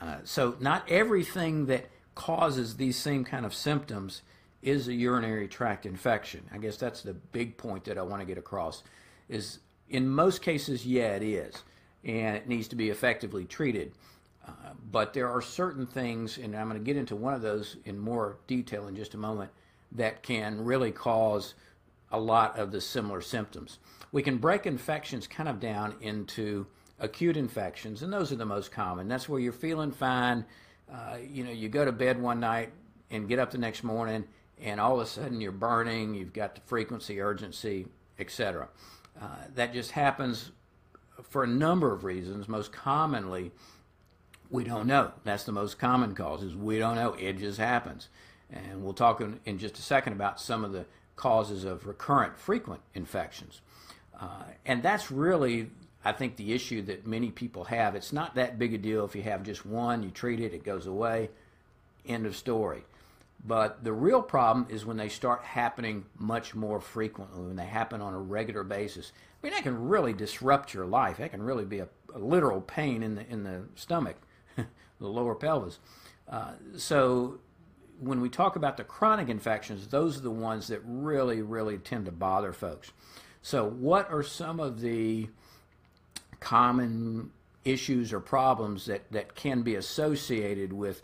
Uh, 0.00 0.16
so 0.24 0.56
not 0.60 0.88
everything 0.88 1.66
that 1.66 1.90
causes 2.14 2.76
these 2.76 2.96
same 2.96 3.24
kind 3.24 3.44
of 3.44 3.54
symptoms 3.54 4.22
is 4.62 4.88
a 4.88 4.94
urinary 4.94 5.46
tract 5.46 5.86
infection. 5.86 6.42
I 6.52 6.58
guess 6.58 6.76
that's 6.76 7.02
the 7.02 7.14
big 7.14 7.56
point 7.56 7.84
that 7.84 7.98
I 7.98 8.02
want 8.02 8.20
to 8.20 8.26
get 8.26 8.38
across. 8.38 8.82
Is 9.28 9.58
in 9.88 10.08
most 10.08 10.42
cases, 10.42 10.86
yeah, 10.86 11.16
it 11.16 11.22
is, 11.22 11.54
and 12.02 12.36
it 12.36 12.48
needs 12.48 12.68
to 12.68 12.76
be 12.76 12.90
effectively 12.90 13.44
treated. 13.44 13.92
Uh, 14.46 14.72
but 14.90 15.12
there 15.12 15.28
are 15.28 15.42
certain 15.42 15.86
things, 15.86 16.38
and 16.38 16.56
I'm 16.56 16.68
going 16.68 16.80
to 16.80 16.84
get 16.84 16.96
into 16.96 17.14
one 17.14 17.34
of 17.34 17.42
those 17.42 17.76
in 17.84 17.98
more 17.98 18.38
detail 18.46 18.88
in 18.88 18.96
just 18.96 19.14
a 19.14 19.18
moment, 19.18 19.50
that 19.92 20.22
can 20.22 20.64
really 20.64 20.92
cause 20.92 21.54
a 22.10 22.18
lot 22.18 22.58
of 22.58 22.72
the 22.72 22.80
similar 22.80 23.20
symptoms. 23.20 23.78
We 24.12 24.22
can 24.22 24.38
break 24.38 24.66
infections 24.66 25.26
kind 25.26 25.48
of 25.48 25.60
down 25.60 25.94
into 26.00 26.66
acute 26.98 27.36
infections, 27.36 28.02
and 28.02 28.12
those 28.12 28.32
are 28.32 28.36
the 28.36 28.44
most 28.44 28.72
common. 28.72 29.08
That's 29.08 29.28
where 29.28 29.40
you're 29.40 29.52
feeling 29.52 29.92
fine. 29.92 30.44
Uh, 30.92 31.18
you 31.28 31.44
know, 31.44 31.52
you 31.52 31.68
go 31.68 31.84
to 31.84 31.92
bed 31.92 32.20
one 32.20 32.40
night 32.40 32.72
and 33.10 33.28
get 33.28 33.38
up 33.38 33.50
the 33.50 33.58
next 33.58 33.84
morning, 33.84 34.24
and 34.60 34.80
all 34.80 34.94
of 34.94 35.06
a 35.06 35.06
sudden 35.06 35.40
you're 35.40 35.52
burning. 35.52 36.14
You've 36.14 36.32
got 36.32 36.54
the 36.54 36.60
frequency, 36.62 37.20
urgency, 37.20 37.86
etc. 38.18 38.68
Uh, 39.20 39.26
that 39.54 39.72
just 39.72 39.92
happens 39.92 40.50
for 41.22 41.44
a 41.44 41.46
number 41.46 41.92
of 41.92 42.04
reasons. 42.04 42.48
Most 42.48 42.72
commonly, 42.72 43.52
we 44.50 44.64
don't 44.64 44.86
know. 44.86 45.12
That's 45.24 45.44
the 45.44 45.52
most 45.52 45.78
common 45.78 46.14
cause. 46.14 46.42
Is 46.42 46.54
we 46.54 46.78
don't 46.78 46.96
know. 46.96 47.14
It 47.14 47.38
just 47.38 47.58
happens, 47.58 48.08
and 48.52 48.82
we'll 48.82 48.92
talk 48.92 49.20
in, 49.20 49.40
in 49.44 49.58
just 49.58 49.78
a 49.78 49.82
second 49.82 50.12
about 50.12 50.40
some 50.40 50.64
of 50.64 50.72
the 50.72 50.86
causes 51.16 51.64
of 51.64 51.86
recurrent, 51.86 52.38
frequent 52.38 52.80
infections. 52.94 53.60
Uh, 54.20 54.44
and 54.66 54.82
that's 54.82 55.10
really 55.10 55.70
I 56.04 56.12
think 56.12 56.36
the 56.36 56.52
issue 56.52 56.82
that 56.82 57.06
many 57.06 57.30
people 57.30 57.64
have, 57.64 57.94
it's 57.94 58.12
not 58.12 58.34
that 58.36 58.58
big 58.58 58.72
a 58.72 58.78
deal 58.78 59.04
if 59.04 59.14
you 59.14 59.22
have 59.22 59.42
just 59.42 59.66
one, 59.66 60.02
you 60.02 60.10
treat 60.10 60.40
it, 60.40 60.54
it 60.54 60.64
goes 60.64 60.86
away. 60.86 61.28
End 62.06 62.24
of 62.24 62.36
story. 62.36 62.84
But 63.44 63.84
the 63.84 63.92
real 63.92 64.22
problem 64.22 64.66
is 64.70 64.86
when 64.86 64.96
they 64.96 65.08
start 65.08 65.42
happening 65.42 66.04
much 66.18 66.54
more 66.54 66.80
frequently, 66.80 67.42
when 67.42 67.56
they 67.56 67.66
happen 67.66 68.00
on 68.00 68.14
a 68.14 68.18
regular 68.18 68.64
basis. 68.64 69.12
I 69.14 69.46
mean, 69.46 69.54
that 69.54 69.62
can 69.62 69.88
really 69.88 70.12
disrupt 70.12 70.74
your 70.74 70.86
life. 70.86 71.18
That 71.18 71.30
can 71.30 71.42
really 71.42 71.64
be 71.64 71.80
a, 71.80 71.88
a 72.14 72.18
literal 72.18 72.60
pain 72.60 73.02
in 73.02 73.14
the 73.14 73.26
in 73.30 73.44
the 73.44 73.62
stomach, 73.74 74.16
the 74.56 74.66
lower 75.00 75.34
pelvis. 75.34 75.78
Uh, 76.28 76.52
so 76.76 77.38
when 78.00 78.20
we 78.20 78.28
talk 78.28 78.56
about 78.56 78.76
the 78.76 78.84
chronic 78.84 79.28
infections, 79.28 79.86
those 79.86 80.16
are 80.16 80.22
the 80.22 80.30
ones 80.30 80.68
that 80.68 80.80
really, 80.84 81.42
really 81.42 81.78
tend 81.78 82.06
to 82.06 82.12
bother 82.12 82.52
folks. 82.52 82.92
So, 83.42 83.68
what 83.68 84.10
are 84.10 84.22
some 84.22 84.60
of 84.60 84.80
the 84.80 85.28
common 86.40 87.30
issues 87.64 88.12
or 88.12 88.20
problems 88.20 88.86
that, 88.86 89.10
that 89.12 89.34
can 89.34 89.62
be 89.62 89.74
associated 89.74 90.72
with 90.72 91.02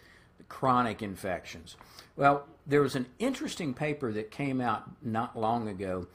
chronic 0.48 1.02
infections? 1.02 1.76
Well, 2.16 2.46
there 2.66 2.80
was 2.80 2.96
an 2.96 3.06
interesting 3.18 3.74
paper 3.74 4.12
that 4.12 4.30
came 4.30 4.60
out 4.60 4.84
not 5.02 5.38
long 5.38 5.68
ago 5.68 6.06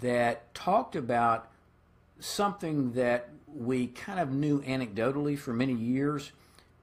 that 0.00 0.54
talked 0.54 0.96
about 0.96 1.50
something 2.20 2.92
that 2.92 3.30
we 3.46 3.88
kind 3.88 4.20
of 4.20 4.30
knew 4.30 4.62
anecdotally 4.62 5.38
for 5.38 5.52
many 5.52 5.74
years, 5.74 6.32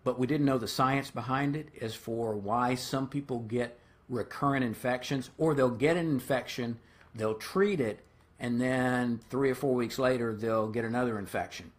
but 0.07 0.17
we 0.17 0.25
didn't 0.25 0.45
know 0.45 0.57
the 0.57 0.69
science 0.69 1.11
behind 1.11 1.53
it 1.53 1.67
as 1.81 1.93
for 1.93 2.33
why 2.33 2.75
some 2.75 3.09
people 3.09 3.39
get 3.39 3.77
recurrent 4.07 4.63
infections 4.63 5.31
or 5.37 5.53
they'll 5.53 5.69
get 5.69 5.97
an 5.97 6.09
infection, 6.09 6.79
they'll 7.13 7.33
treat 7.33 7.81
it, 7.81 7.99
and 8.39 8.61
then 8.61 9.19
three 9.29 9.49
or 9.49 9.53
four 9.53 9.75
weeks 9.75 9.99
later 9.99 10.33
they'll 10.33 10.69
get 10.69 10.85
another 10.85 11.19
infection. 11.19 11.73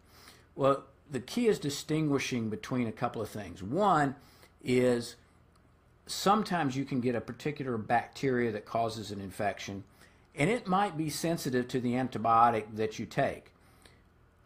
Well, 0.56 0.85
the 1.11 1.20
key 1.20 1.49
is 1.49 1.58
distinguishing 1.58 2.50
between 2.50 2.87
a 2.87 2.92
couple 2.92 3.23
of 3.23 3.30
things. 3.30 3.62
One 3.62 4.14
is 4.62 5.16
sometimes 6.06 6.76
you 6.76 6.85
can 6.85 7.00
get 7.00 7.14
a 7.14 7.23
particular 7.23 7.78
bacteria 7.78 8.52
that 8.52 8.66
causes 8.66 9.11
an 9.11 9.23
infection, 9.23 9.85
and 10.35 10.50
it 10.50 10.66
might 10.66 10.99
be 10.99 11.08
sensitive 11.08 11.66
to 11.68 11.80
the 11.80 11.94
antibiotic 11.94 12.76
that 12.76 12.99
you 12.99 13.06
take. 13.06 13.52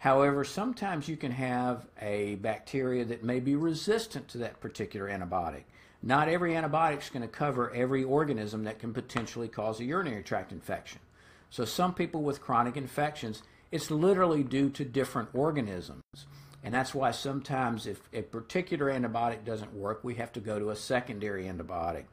However, 0.02 0.42
sometimes 0.42 1.06
you 1.06 1.16
can 1.16 1.30
have 1.30 1.86
a 2.00 2.34
bacteria 2.34 3.04
that 3.04 3.22
may 3.22 3.38
be 3.38 3.54
resistant 3.54 4.26
to 4.28 4.38
that 4.38 4.58
particular 4.58 5.08
antibiotic. 5.08 5.62
Not 6.02 6.28
every 6.28 6.54
antibiotic 6.54 7.02
is 7.02 7.08
going 7.08 7.22
to 7.22 7.28
cover 7.28 7.72
every 7.72 8.02
organism 8.02 8.64
that 8.64 8.80
can 8.80 8.92
potentially 8.92 9.46
cause 9.46 9.78
a 9.78 9.84
urinary 9.84 10.24
tract 10.24 10.50
infection. 10.50 10.98
So, 11.50 11.64
some 11.64 11.94
people 11.94 12.24
with 12.24 12.40
chronic 12.40 12.76
infections, 12.76 13.44
it's 13.70 13.92
literally 13.92 14.42
due 14.42 14.70
to 14.70 14.84
different 14.84 15.28
organisms. 15.34 16.02
And 16.64 16.74
that's 16.74 16.96
why 16.96 17.12
sometimes, 17.12 17.86
if 17.86 18.00
a 18.12 18.22
particular 18.22 18.86
antibiotic 18.86 19.44
doesn't 19.44 19.72
work, 19.72 20.02
we 20.02 20.16
have 20.16 20.32
to 20.32 20.40
go 20.40 20.58
to 20.58 20.70
a 20.70 20.76
secondary 20.76 21.44
antibiotic. 21.44 22.06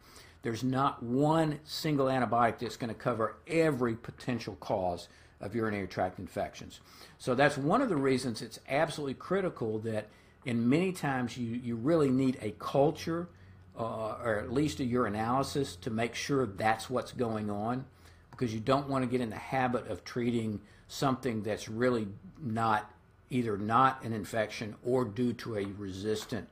There's 0.43 0.63
not 0.63 1.01
one 1.01 1.59
single 1.63 2.05
antibiotic 2.05 2.59
that's 2.59 2.77
going 2.77 2.93
to 2.93 2.99
cover 2.99 3.37
every 3.47 3.95
potential 3.95 4.57
cause 4.59 5.07
of 5.41 5.55
urinary 5.55 5.87
tract 5.87 6.19
infections. 6.19 6.79
So 7.17 7.35
that's 7.35 7.57
one 7.57 7.81
of 7.81 7.89
the 7.89 7.95
reasons 7.95 8.41
it's 8.41 8.59
absolutely 8.69 9.13
critical 9.15 9.79
that 9.79 10.07
in 10.45 10.69
many 10.69 10.91
times 10.91 11.37
you, 11.37 11.55
you 11.55 11.75
really 11.75 12.09
need 12.09 12.37
a 12.41 12.51
culture 12.51 13.29
uh, 13.77 14.17
or 14.23 14.39
at 14.39 14.51
least 14.51 14.79
a 14.79 14.83
urinalysis 14.83 15.79
to 15.81 15.89
make 15.89 16.13
sure 16.15 16.45
that's 16.45 16.89
what's 16.89 17.11
going 17.13 17.49
on 17.49 17.85
because 18.31 18.53
you 18.53 18.59
don't 18.59 18.87
want 18.89 19.03
to 19.03 19.09
get 19.09 19.21
in 19.21 19.29
the 19.29 19.35
habit 19.35 19.87
of 19.87 20.03
treating 20.03 20.59
something 20.87 21.43
that's 21.43 21.69
really 21.69 22.07
not 22.41 22.91
either 23.29 23.57
not 23.57 24.03
an 24.03 24.11
infection 24.11 24.75
or 24.83 25.05
due 25.05 25.33
to 25.33 25.57
a 25.57 25.65
resistant 25.77 26.47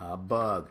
uh, 0.00 0.16
bug. 0.16 0.68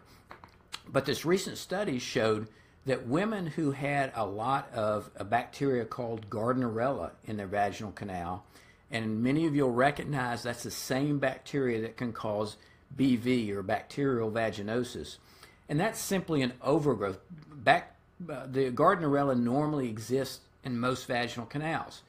But 0.90 1.06
this 1.06 1.26
recent 1.26 1.58
study 1.58 2.00
showed 2.00 2.48
that 2.86 3.08
women 3.08 3.48
who 3.48 3.72
had 3.72 4.12
a 4.16 4.26
lot 4.26 4.72
of 4.74 5.10
a 5.16 5.24
bacteria 5.24 5.86
called 5.86 6.30
Gardnerella 6.30 7.12
in 7.26 7.38
their 7.38 7.48
vaginal 7.48 7.92
canal, 7.92 8.44
and 8.92 9.24
many 9.24 9.46
of 9.46 9.56
you 9.56 9.64
will 9.64 9.72
recognize 9.72 10.44
that's 10.44 10.64
the 10.64 10.72
same 10.72 11.20
bacteria 11.20 11.82
that 11.82 11.98
can 11.98 12.14
cause 12.14 12.58
BV 12.96 13.50
or 13.52 13.64
bacterial 13.64 14.32
vaginosis. 14.32 15.18
And 15.70 15.80
that's 15.80 16.00
simply 16.00 16.42
an 16.42 16.54
overgrowth. 16.62 17.20
Back, 17.52 17.96
uh, 18.30 18.46
the 18.48 18.70
Gardnerella 18.72 19.40
normally 19.40 19.90
exists 19.90 20.42
in 20.64 20.80
most 20.80 21.08
vaginal 21.08 21.46
canals. 21.46 22.02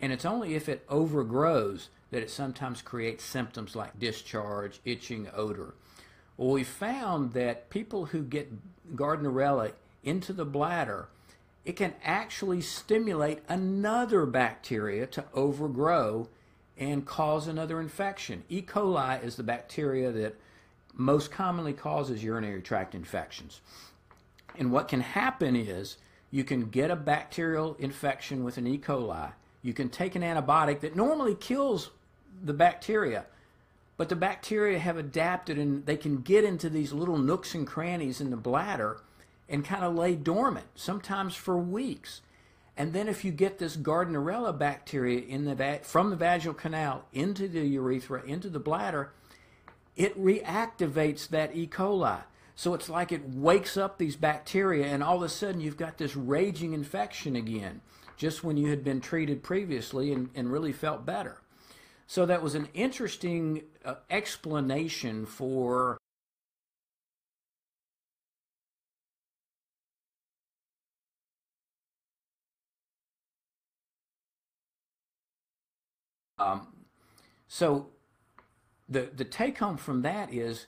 And 0.00 0.12
it's 0.12 0.24
only 0.24 0.54
if 0.54 0.68
it 0.68 0.84
overgrows 0.88 1.90
that 2.10 2.22
it 2.22 2.30
sometimes 2.30 2.82
creates 2.82 3.24
symptoms 3.24 3.76
like 3.76 3.98
discharge, 3.98 4.80
itching, 4.84 5.28
odor. 5.34 5.74
Well, 6.36 6.50
we 6.50 6.64
found 6.64 7.34
that 7.34 7.68
people 7.68 8.06
who 8.06 8.22
get 8.22 8.50
Gardnerella 8.96 9.72
into 10.02 10.32
the 10.32 10.44
bladder, 10.44 11.08
it 11.64 11.76
can 11.76 11.94
actually 12.02 12.60
stimulate 12.60 13.40
another 13.48 14.26
bacteria 14.26 15.06
to 15.06 15.24
overgrow 15.34 16.28
and 16.78 17.04
cause 17.04 17.46
another 17.46 17.80
infection. 17.80 18.42
E. 18.48 18.62
coli 18.62 19.22
is 19.22 19.36
the 19.36 19.42
bacteria 19.42 20.10
that 20.10 20.36
most 20.94 21.30
commonly 21.30 21.74
causes 21.74 22.24
urinary 22.24 22.62
tract 22.62 22.94
infections. 22.94 23.60
And 24.58 24.72
what 24.72 24.88
can 24.88 25.00
happen 25.00 25.54
is 25.54 25.98
you 26.30 26.44
can 26.44 26.70
get 26.70 26.90
a 26.90 26.96
bacterial 26.96 27.76
infection 27.78 28.42
with 28.42 28.56
an 28.56 28.66
E. 28.66 28.78
coli. 28.78 29.32
You 29.62 29.74
can 29.74 29.90
take 29.90 30.14
an 30.14 30.22
antibiotic 30.22 30.80
that 30.80 30.96
normally 30.96 31.34
kills 31.34 31.90
the 32.42 32.54
bacteria, 32.54 33.26
but 33.98 34.08
the 34.08 34.16
bacteria 34.16 34.78
have 34.78 34.96
adapted 34.96 35.58
and 35.58 35.84
they 35.84 35.96
can 35.96 36.22
get 36.22 36.44
into 36.44 36.70
these 36.70 36.92
little 36.92 37.18
nooks 37.18 37.54
and 37.54 37.66
crannies 37.66 38.22
in 38.22 38.30
the 38.30 38.36
bladder 38.36 39.00
and 39.50 39.64
kind 39.64 39.84
of 39.84 39.94
lay 39.94 40.14
dormant, 40.14 40.68
sometimes 40.74 41.34
for 41.34 41.58
weeks. 41.58 42.22
And 42.76 42.94
then 42.94 43.08
if 43.08 43.24
you 43.24 43.32
get 43.32 43.58
this 43.58 43.76
Gardnerella 43.76 44.56
bacteria 44.56 45.20
in 45.20 45.44
the 45.44 45.54
va- 45.54 45.80
from 45.82 46.08
the 46.08 46.16
vaginal 46.16 46.54
canal 46.54 47.04
into 47.12 47.48
the 47.48 47.66
urethra, 47.66 48.22
into 48.24 48.48
the 48.48 48.60
bladder, 48.60 49.12
it 49.96 50.18
reactivates 50.18 51.28
that 51.28 51.54
E. 51.54 51.66
coli. 51.66 52.22
So 52.54 52.74
it's 52.74 52.88
like 52.88 53.10
it 53.12 53.28
wakes 53.28 53.76
up 53.76 53.98
these 53.98 54.16
bacteria, 54.16 54.86
and 54.86 55.02
all 55.02 55.16
of 55.16 55.22
a 55.22 55.28
sudden 55.28 55.60
you've 55.60 55.76
got 55.76 55.98
this 55.98 56.16
raging 56.16 56.72
infection 56.72 57.36
again, 57.36 57.80
just 58.16 58.44
when 58.44 58.56
you 58.56 58.70
had 58.70 58.84
been 58.84 59.00
treated 59.00 59.42
previously 59.42 60.12
and, 60.12 60.30
and 60.34 60.52
really 60.52 60.72
felt 60.72 61.04
better. 61.04 61.38
So 62.06 62.26
that 62.26 62.42
was 62.42 62.54
an 62.54 62.68
interesting 62.74 63.62
uh, 63.84 63.94
explanation 64.10 65.26
for 65.26 65.99
so 77.52 77.88
the 78.88 79.10
the 79.12 79.24
take 79.24 79.58
home 79.58 79.76
from 79.76 80.02
that 80.02 80.32
is 80.32 80.66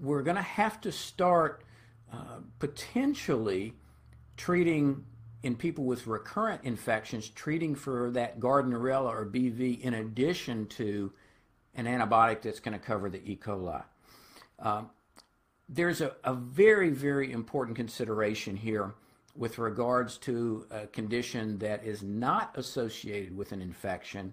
we're 0.00 0.22
going 0.22 0.36
to 0.38 0.42
have 0.42 0.80
to 0.80 0.90
start 0.90 1.64
uh, 2.10 2.38
potentially 2.58 3.74
treating 4.38 5.04
in 5.42 5.54
people 5.54 5.84
with 5.84 6.06
recurrent 6.06 6.64
infections, 6.64 7.28
treating 7.28 7.74
for 7.74 8.10
that 8.12 8.40
Gardnerella 8.40 9.10
or 9.10 9.26
BV 9.26 9.82
in 9.82 9.92
addition 9.92 10.66
to 10.68 11.12
an 11.74 11.84
antibiotic 11.84 12.40
that's 12.40 12.58
going 12.58 12.78
to 12.78 12.84
cover 12.84 13.10
the 13.10 13.18
E. 13.30 13.36
coli. 13.36 13.84
Um, 14.60 14.88
there's 15.68 16.00
a, 16.00 16.14
a 16.24 16.32
very, 16.32 16.88
very 16.88 17.32
important 17.32 17.76
consideration 17.76 18.56
here 18.56 18.94
with 19.36 19.58
regards 19.58 20.16
to 20.18 20.66
a 20.70 20.86
condition 20.86 21.58
that 21.58 21.84
is 21.84 22.02
not 22.02 22.56
associated 22.56 23.36
with 23.36 23.52
an 23.52 23.60
infection 23.60 24.32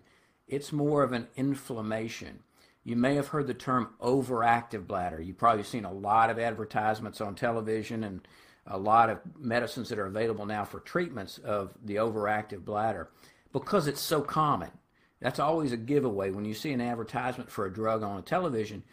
it's 0.49 0.71
more 0.71 1.03
of 1.03 1.13
an 1.13 1.27
inflammation. 1.35 2.39
You 2.83 2.95
may 2.95 3.15
have 3.15 3.27
heard 3.27 3.47
the 3.47 3.53
term 3.53 3.89
overactive 4.01 4.87
bladder. 4.87 5.21
You've 5.21 5.37
probably 5.37 5.63
seen 5.63 5.85
a 5.85 5.93
lot 5.93 6.29
of 6.29 6.39
advertisements 6.39 7.21
on 7.21 7.35
television 7.35 8.03
and 8.03 8.27
a 8.65 8.77
lot 8.77 9.09
of 9.09 9.19
medicines 9.37 9.89
that 9.89 9.99
are 9.99 10.05
available 10.05 10.45
now 10.45 10.65
for 10.65 10.79
treatments 10.79 11.37
of 11.39 11.73
the 11.83 11.95
overactive 11.95 12.65
bladder 12.65 13.09
because 13.51 13.87
it's 13.87 14.01
so 14.01 14.21
common. 14.21 14.71
That's 15.19 15.39
always 15.39 15.71
a 15.71 15.77
giveaway. 15.77 16.31
When 16.31 16.45
you 16.45 16.53
see 16.53 16.71
an 16.71 16.81
advertisement 16.81 17.51
for 17.51 17.65
a 17.65 17.73
drug 17.73 18.03
on 18.03 18.19
a 18.19 18.21
television, 18.21 18.83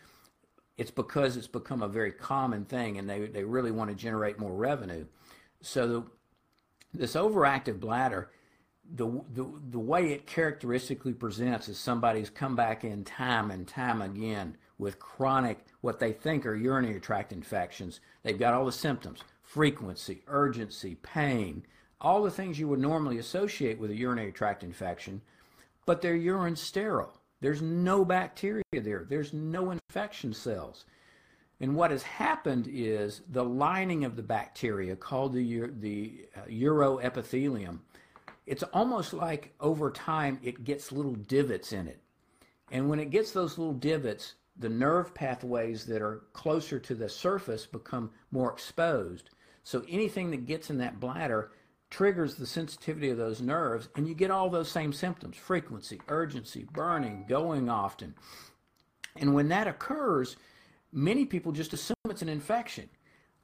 it's 0.77 0.91
because 0.91 1.37
it's 1.37 1.47
become 1.47 1.83
a 1.83 1.89
very 1.89 2.13
common 2.13 2.65
thing 2.65 2.99
and 2.99 3.09
they, 3.09 3.27
they 3.27 3.45
really 3.45 3.71
want 3.71 3.91
to 3.91 3.97
generate 3.97 4.39
more 4.39 4.53
revenue. 4.53 5.07
So 5.61 5.89
the, 5.89 6.05
this 6.93 7.15
overactive 7.15 7.81
bladder 7.81 8.31
the, 8.95 9.07
the, 9.35 9.47
the 9.71 9.79
way 9.79 10.13
it 10.13 10.27
characteristically 10.27 11.13
presents 11.13 11.69
is 11.69 11.79
somebody's 11.79 12.31
come 12.31 12.57
back 12.57 12.85
in 12.85 13.05
time 13.05 13.51
and 13.51 13.67
time 13.67 14.03
again 14.03 14.57
with 14.79 14.99
chronic, 14.99 15.59
what 15.81 15.99
they 15.99 16.13
think 16.13 16.45
are 16.47 16.55
urinary 16.55 17.01
tract 17.01 17.33
infections. 17.33 18.01
They've 18.23 18.39
got 18.39 18.55
all 18.55 18.67
the 18.67 18.73
symptoms 18.73 19.21
frequency, 19.43 20.23
urgency, 20.27 20.97
pain, 20.97 21.65
all 22.01 22.23
the 22.23 22.31
things 22.31 22.59
you 22.59 22.69
would 22.69 22.81
normally 22.81 23.19
associate 23.19 23.79
with 23.79 23.91
a 23.91 23.97
urinary 23.97 24.33
tract 24.33 24.63
infection, 24.63 25.23
but 25.87 26.03
their 26.03 26.17
urine's 26.17 26.61
sterile. 26.61 27.13
There's 27.41 27.63
no 27.63 28.05
bacteria 28.05 28.63
there, 28.73 29.07
there's 29.09 29.33
no 29.33 29.71
infection 29.71 30.35
cells. 30.35 30.85
And 31.61 31.75
what 31.75 31.91
has 31.91 32.03
happened 32.03 32.69
is 32.71 33.23
the 33.31 33.45
lining 33.45 34.05
of 34.05 34.17
the 34.17 34.23
bacteria, 34.23 34.95
called 34.95 35.33
the, 35.33 35.71
the 35.81 36.27
uh, 36.37 36.41
uroepithelium, 36.51 37.79
it's 38.47 38.63
almost 38.63 39.13
like 39.13 39.55
over 39.61 39.91
time 39.91 40.39
it 40.43 40.65
gets 40.65 40.93
little 40.93 41.15
divots 41.15 41.73
in 41.73 41.89
it. 41.89 42.01
And 42.71 42.89
when 42.89 43.01
it 43.01 43.11
gets 43.11 43.33
those 43.33 43.59
little 43.59 43.75
divots, 43.75 44.35
the 44.59 44.69
nerve 44.69 45.15
pathways 45.15 45.85
that 45.87 46.01
are 46.01 46.23
closer 46.33 46.79
to 46.79 46.95
the 46.95 47.09
surface 47.09 47.67
become 47.67 48.11
more 48.31 48.51
exposed. 48.53 49.31
So 49.63 49.85
anything 49.89 50.31
that 50.31 50.47
gets 50.47 50.71
in 50.71 50.79
that 50.79 51.01
bladder 51.01 51.51
triggers 51.91 52.35
the 52.35 52.47
sensitivity 52.47 53.11
of 53.11 53.19
those 53.19 53.41
nerves, 53.41 53.89
and 53.95 54.09
you 54.09 54.15
get 54.15 54.31
all 54.31 54.49
those 54.49 54.71
same 54.71 54.93
symptoms 54.93 55.37
frequency, 55.37 56.01
urgency, 56.09 56.67
burning, 56.73 57.25
going 57.29 57.69
often. 57.69 58.15
And 59.17 59.35
when 59.35 59.49
that 59.49 59.69
occurs, 59.69 60.37
many 60.93 61.25
people 61.25 61.53
just 61.53 61.73
assume 61.73 61.97
it's 62.07 62.23
an 62.23 62.29
infection. 62.29 62.89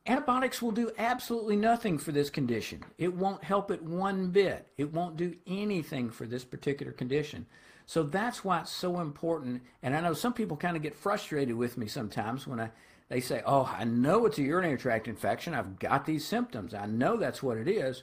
Antibiotics 0.04 0.60
will 0.60 0.72
do 0.72 0.90
absolutely 0.98 1.54
nothing 1.54 1.96
for 1.96 2.10
this 2.10 2.28
condition. 2.28 2.82
It 2.98 3.14
won't 3.14 3.44
help 3.44 3.70
it 3.70 3.82
one 3.82 4.30
bit. 4.30 4.66
It 4.76 4.92
won't 4.92 5.16
do 5.16 5.36
anything 5.46 6.10
for 6.10 6.26
this 6.26 6.44
particular 6.44 6.92
condition. 6.92 7.46
So 7.86 8.02
that's 8.02 8.44
why 8.44 8.60
it's 8.60 8.72
so 8.72 9.00
important. 9.00 9.62
And 9.82 9.94
I 9.94 10.00
know 10.00 10.14
some 10.14 10.32
people 10.32 10.56
kind 10.56 10.76
of 10.76 10.82
get 10.82 10.94
frustrated 10.94 11.54
with 11.54 11.76
me 11.76 11.86
sometimes 11.86 12.46
when 12.46 12.58
I 12.58 12.70
they 13.08 13.20
say, 13.20 13.42
"Oh, 13.44 13.70
I 13.76 13.84
know 13.84 14.24
it's 14.24 14.38
a 14.38 14.42
urinary 14.42 14.78
tract 14.78 15.06
infection. 15.06 15.52
I've 15.52 15.78
got 15.78 16.06
these 16.06 16.24
symptoms. 16.24 16.72
I 16.72 16.86
know 16.86 17.16
that's 17.16 17.42
what 17.42 17.58
it 17.58 17.68
is." 17.68 18.02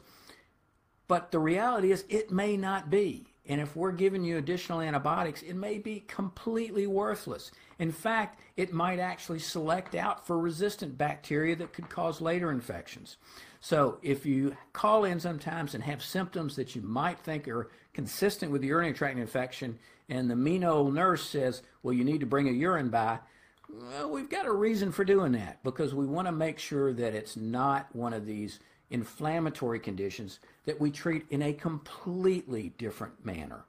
But 1.07 1.31
the 1.31 1.39
reality 1.39 1.91
is 1.91 2.05
it 2.09 2.31
may 2.31 2.55
not 2.55 2.91
be. 2.91 3.28
And 3.49 3.59
if 3.59 3.75
we're 3.75 3.91
giving 3.91 4.23
you 4.23 4.37
additional 4.37 4.79
antibiotics, 4.79 5.41
it 5.41 5.55
may 5.55 5.79
be 5.79 6.01
completely 6.01 6.85
worthless. 6.85 7.51
In 7.79 7.91
fact, 7.91 8.39
it 8.55 8.71
might 8.71 8.99
actually 8.99 9.39
select 9.39 9.95
out 9.95 10.25
for 10.25 10.37
resistant 10.37 10.97
bacteria 10.99 11.55
that 11.55 11.73
could 11.73 11.89
cause 11.89 12.21
later 12.21 12.51
infections. 12.51 13.17
So 13.59 13.97
if 14.03 14.23
you 14.23 14.55
call 14.71 15.03
in 15.03 15.19
sometimes 15.19 15.73
and 15.73 15.83
have 15.83 16.03
symptoms 16.03 16.55
that 16.57 16.75
you 16.75 16.83
might 16.83 17.19
think 17.19 17.47
are 17.47 17.71
consistent 17.91 18.51
with 18.51 18.61
the 18.61 18.67
urinary 18.67 18.93
tract 18.93 19.17
infection, 19.17 19.79
and 20.09 20.29
the 20.29 20.35
mean 20.35 20.63
old 20.63 20.93
nurse 20.93 21.27
says, 21.27 21.63
well, 21.81 21.93
you 21.93 22.03
need 22.03 22.19
to 22.19 22.27
bring 22.27 22.47
a 22.47 22.51
urine 22.51 22.89
by, 22.89 23.17
well, 23.67 24.11
we've 24.11 24.29
got 24.29 24.45
a 24.45 24.53
reason 24.53 24.91
for 24.91 25.03
doing 25.03 25.31
that 25.31 25.63
because 25.63 25.95
we 25.95 26.05
want 26.05 26.27
to 26.27 26.31
make 26.31 26.59
sure 26.59 26.93
that 26.93 27.15
it's 27.15 27.35
not 27.35 27.87
one 27.95 28.13
of 28.13 28.27
these 28.27 28.59
inflammatory 28.91 29.79
conditions 29.79 30.39
that 30.69 30.79
we 30.79 30.91
treat 30.91 31.25
in 31.31 31.41
a 31.41 31.51
completely 31.51 32.71
different 32.77 33.25
manner. 33.25 33.65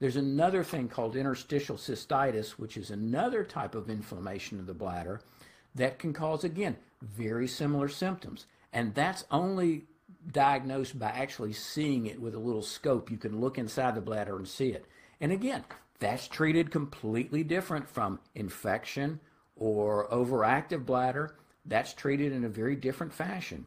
There's 0.00 0.16
another 0.16 0.62
thing 0.62 0.86
called 0.86 1.16
interstitial 1.16 1.78
cystitis, 1.78 2.50
which 2.50 2.76
is 2.76 2.90
another 2.90 3.42
type 3.42 3.74
of 3.74 3.88
inflammation 3.88 4.60
of 4.60 4.66
the 4.66 4.74
bladder 4.74 5.22
that 5.74 5.98
can 5.98 6.12
cause, 6.12 6.44
again, 6.44 6.76
very 7.00 7.48
similar 7.48 7.88
symptoms. 7.88 8.44
And 8.70 8.94
that's 8.94 9.24
only 9.30 9.84
diagnosed 10.30 10.98
by 10.98 11.06
actually 11.06 11.54
seeing 11.54 12.04
it 12.04 12.20
with 12.20 12.34
a 12.34 12.38
little 12.38 12.60
scope. 12.60 13.10
You 13.10 13.16
can 13.16 13.40
look 13.40 13.56
inside 13.56 13.94
the 13.94 14.02
bladder 14.02 14.36
and 14.36 14.46
see 14.46 14.72
it. 14.72 14.84
And 15.22 15.32
again, 15.32 15.64
that's 16.00 16.28
treated 16.28 16.70
completely 16.70 17.42
different 17.44 17.88
from 17.88 18.20
infection 18.34 19.20
or 19.56 20.06
overactive 20.10 20.84
bladder. 20.84 21.34
That's 21.64 21.94
treated 21.94 22.30
in 22.30 22.44
a 22.44 22.50
very 22.50 22.76
different 22.76 23.14
fashion. 23.14 23.64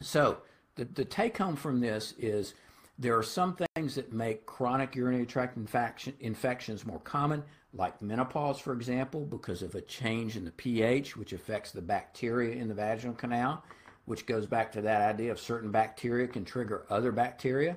So 0.00 0.38
the, 0.76 0.84
the 0.84 1.04
take 1.04 1.36
home 1.36 1.56
from 1.56 1.80
this 1.80 2.14
is 2.18 2.54
there 2.98 3.16
are 3.16 3.22
some 3.22 3.56
things 3.74 3.94
that 3.94 4.12
make 4.12 4.46
chronic 4.46 4.94
urinary 4.94 5.26
tract 5.26 5.56
infection, 5.56 6.14
infections 6.20 6.86
more 6.86 7.00
common, 7.00 7.42
like 7.74 8.00
menopause, 8.02 8.58
for 8.58 8.72
example, 8.72 9.24
because 9.24 9.62
of 9.62 9.74
a 9.74 9.80
change 9.80 10.36
in 10.36 10.44
the 10.44 10.50
pH, 10.52 11.16
which 11.16 11.32
affects 11.32 11.72
the 11.72 11.82
bacteria 11.82 12.54
in 12.54 12.68
the 12.68 12.74
vaginal 12.74 13.14
canal, 13.14 13.64
which 14.04 14.26
goes 14.26 14.46
back 14.46 14.70
to 14.72 14.82
that 14.82 15.00
idea 15.00 15.32
of 15.32 15.40
certain 15.40 15.70
bacteria 15.70 16.26
can 16.26 16.44
trigger 16.44 16.84
other 16.90 17.12
bacteria. 17.12 17.76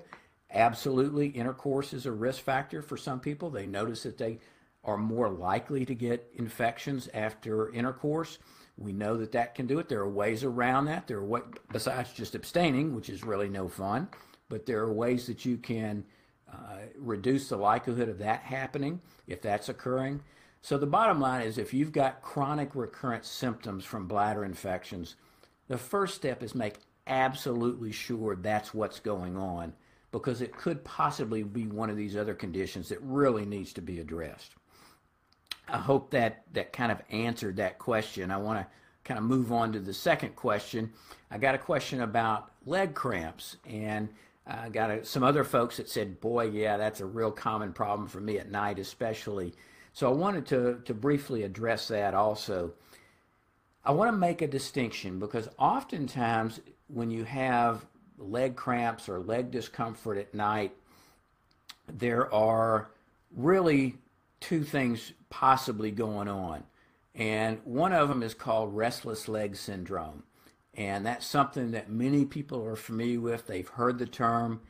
Absolutely, 0.52 1.28
intercourse 1.28 1.94
is 1.94 2.06
a 2.06 2.12
risk 2.12 2.42
factor 2.44 2.82
for 2.82 2.98
some 2.98 3.20
people. 3.20 3.50
They 3.50 3.66
notice 3.66 4.04
that 4.04 4.18
they 4.18 4.40
are 4.84 4.98
more 4.98 5.30
likely 5.30 5.86
to 5.86 5.96
get 5.96 6.30
infections 6.36 7.10
after 7.14 7.74
intercourse. 7.74 8.38
We 8.78 8.92
know 8.92 9.18
that 9.18 9.32
that 9.32 9.56
can 9.56 9.68
do 9.68 9.80
it. 9.80 9.88
There 9.88 10.02
are 10.02 10.10
ways 10.10 10.44
around 10.44 10.86
that. 10.86 11.08
There 11.08 11.18
are 11.18 11.26
what 11.26 11.46
besides 11.72 12.12
just 12.14 12.36
abstaining, 12.36 12.94
which 12.94 13.10
is 13.10 13.24
really 13.24 13.50
no 13.50 13.68
fun, 13.70 14.10
but 14.50 14.66
there 14.66 14.80
are 14.80 14.94
ways 14.94 15.28
that 15.28 15.46
you 15.46 15.58
can 15.58 16.04
uh, 16.52 16.80
reduce 16.98 17.50
the 17.50 17.58
likelihood 17.58 18.10
of 18.10 18.20
that 18.20 18.42
happening 18.42 19.02
if 19.28 19.42
that's 19.42 19.70
occurring. 19.70 20.22
So 20.62 20.78
the 20.78 20.88
bottom 20.88 21.22
line 21.22 21.44
is 21.44 21.58
if 21.58 21.74
you've 21.74 21.92
got 21.92 22.22
chronic 22.22 22.76
recurrent 22.76 23.24
symptoms 23.24 23.86
from 23.86 24.08
bladder 24.08 24.44
infections, 24.44 25.16
the 25.68 25.78
first 25.78 26.16
step 26.16 26.44
is 26.44 26.56
make 26.56 26.76
absolutely 27.08 27.92
sure 27.92 28.36
that's 28.36 28.74
what's 28.74 29.00
going 29.00 29.38
on 29.38 29.74
because 30.12 30.42
it 30.42 30.56
could 30.56 30.84
possibly 30.84 31.44
be 31.44 31.68
one 31.68 31.90
of 31.90 31.98
these 31.98 32.16
other 32.16 32.34
conditions 32.34 32.90
that 32.90 33.02
really 33.02 33.46
needs 33.46 33.74
to 33.74 33.82
be 33.82 34.00
addressed. 34.00 34.56
I 35.68 35.78
hope 35.78 36.12
that 36.12 36.44
that 36.54 36.74
kind 36.74 36.92
of 36.92 37.02
answered 37.10 37.58
that 37.58 37.80
question. 37.80 38.32
I 38.32 38.38
want 38.38 38.60
to 38.60 38.68
kind 39.04 39.18
of 39.18 39.24
move 39.24 39.52
on 39.52 39.72
to 39.74 39.80
the 39.80 39.94
second 39.94 40.36
question. 40.36 40.92
I 41.32 41.38
got 41.38 41.56
a 41.56 41.60
question 41.60 42.02
about 42.02 42.52
leg 42.66 42.94
cramps, 42.94 43.58
and 43.66 44.10
I 44.46 44.70
got 44.70 44.92
a, 44.92 45.06
some 45.06 45.24
other 45.24 45.44
folks 45.44 45.78
that 45.78 45.90
said, 45.90 46.22
"Boy, 46.22 46.50
yeah, 46.50 46.78
that's 46.78 47.02
a 47.02 47.06
real 47.06 47.32
common 47.32 47.74
problem 47.74 48.08
for 48.08 48.20
me 48.20 48.38
at 48.38 48.52
night, 48.52 48.80
especially." 48.80 49.54
So 49.94 50.10
I 50.10 50.14
wanted 50.14 50.46
to 50.48 50.82
to 50.86 50.94
briefly 50.94 51.44
address 51.44 51.88
that 51.88 52.14
also. 52.14 52.74
I 53.84 53.92
want 53.92 54.12
to 54.12 54.18
make 54.18 54.42
a 54.42 54.48
distinction 54.48 55.20
because 55.20 55.48
oftentimes 55.60 56.60
when 56.88 57.12
you 57.12 57.24
have 57.24 57.86
leg 58.18 58.56
cramps 58.56 59.08
or 59.08 59.20
leg 59.20 59.52
discomfort 59.52 60.18
at 60.18 60.34
night, 60.34 60.76
there 61.88 62.34
are 62.34 62.90
really 63.36 63.98
two 64.46 64.64
things 64.64 65.12
possibly 65.32 65.90
going 65.90 66.28
on. 66.28 66.64
And 67.16 67.60
one 67.64 67.94
of 67.94 68.10
them 68.10 68.22
is 68.22 68.36
called 68.36 68.76
restless 68.76 69.28
leg 69.28 69.56
syndrome. 69.56 70.24
And 70.76 71.06
that's 71.06 71.26
something 71.26 71.72
that 71.72 71.90
many 71.90 72.26
people 72.26 72.64
are 72.64 72.76
familiar 72.76 73.20
with. 73.20 73.48
They've 73.48 73.68
heard 73.68 73.98
the 73.98 74.06
term, 74.06 74.62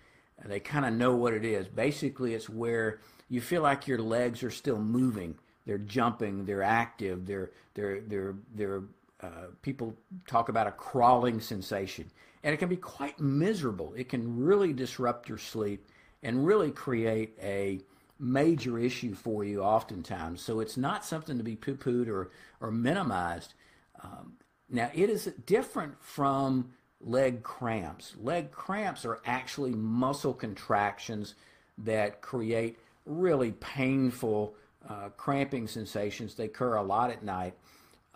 they 0.46 0.60
kind 0.60 0.86
of 0.86 0.94
know 0.94 1.16
what 1.16 1.34
it 1.34 1.44
is. 1.44 1.68
Basically, 1.68 2.36
it's 2.36 2.48
where 2.48 3.00
you 3.30 3.42
feel 3.42 3.64
like 3.64 3.88
your 3.88 3.98
legs 3.98 4.44
are 4.44 4.52
still 4.52 4.80
moving. 4.80 5.36
They're 5.66 5.78
jumping, 5.78 6.46
they're 6.46 6.64
active, 6.64 7.26
they're, 7.26 7.52
they're, 7.74 8.02
they're, 8.02 8.36
they're, 8.54 8.84
uh, 9.22 9.48
people 9.62 9.96
talk 10.28 10.50
about 10.50 10.68
a 10.68 10.72
crawling 10.72 11.42
sensation. 11.42 12.10
And 12.44 12.54
it 12.54 12.58
can 12.58 12.70
be 12.70 12.78
quite 12.78 13.20
miserable. 13.20 13.94
It 13.98 14.08
can 14.08 14.46
really 14.46 14.72
disrupt 14.72 15.28
your 15.28 15.40
sleep 15.40 15.90
and 16.22 16.46
really 16.46 16.72
create 16.72 17.36
a, 17.42 17.82
major 18.20 18.78
issue 18.80 19.14
for 19.14 19.44
you 19.44 19.62
oftentimes. 19.62 20.42
So 20.42 20.60
it's 20.60 20.78
not 20.78 21.06
something 21.06 21.38
to 21.38 21.44
be 21.44 21.56
poo 21.56 21.76
pooed 21.76 22.08
or, 22.08 22.32
or 22.62 22.72
minimized. 22.72 23.54
Um, 24.02 24.34
now, 24.70 24.90
it 24.94 25.10
is 25.10 25.32
different 25.46 25.96
from 26.02 26.74
leg 27.02 27.44
cramps. 27.44 28.16
Leg 28.22 28.52
cramps 28.52 29.06
are 29.06 29.22
actually 29.26 29.74
muscle 29.74 30.34
contractions 30.34 31.36
that 31.78 32.22
create 32.22 32.80
really 33.06 33.52
painful 33.52 34.56
uh, 34.90 35.10
cramping 35.18 35.68
sensations. 35.68 36.36
They 36.36 36.46
occur 36.46 36.76
a 36.76 36.84
lot 36.84 37.12
at 37.12 37.24
night 37.24 37.54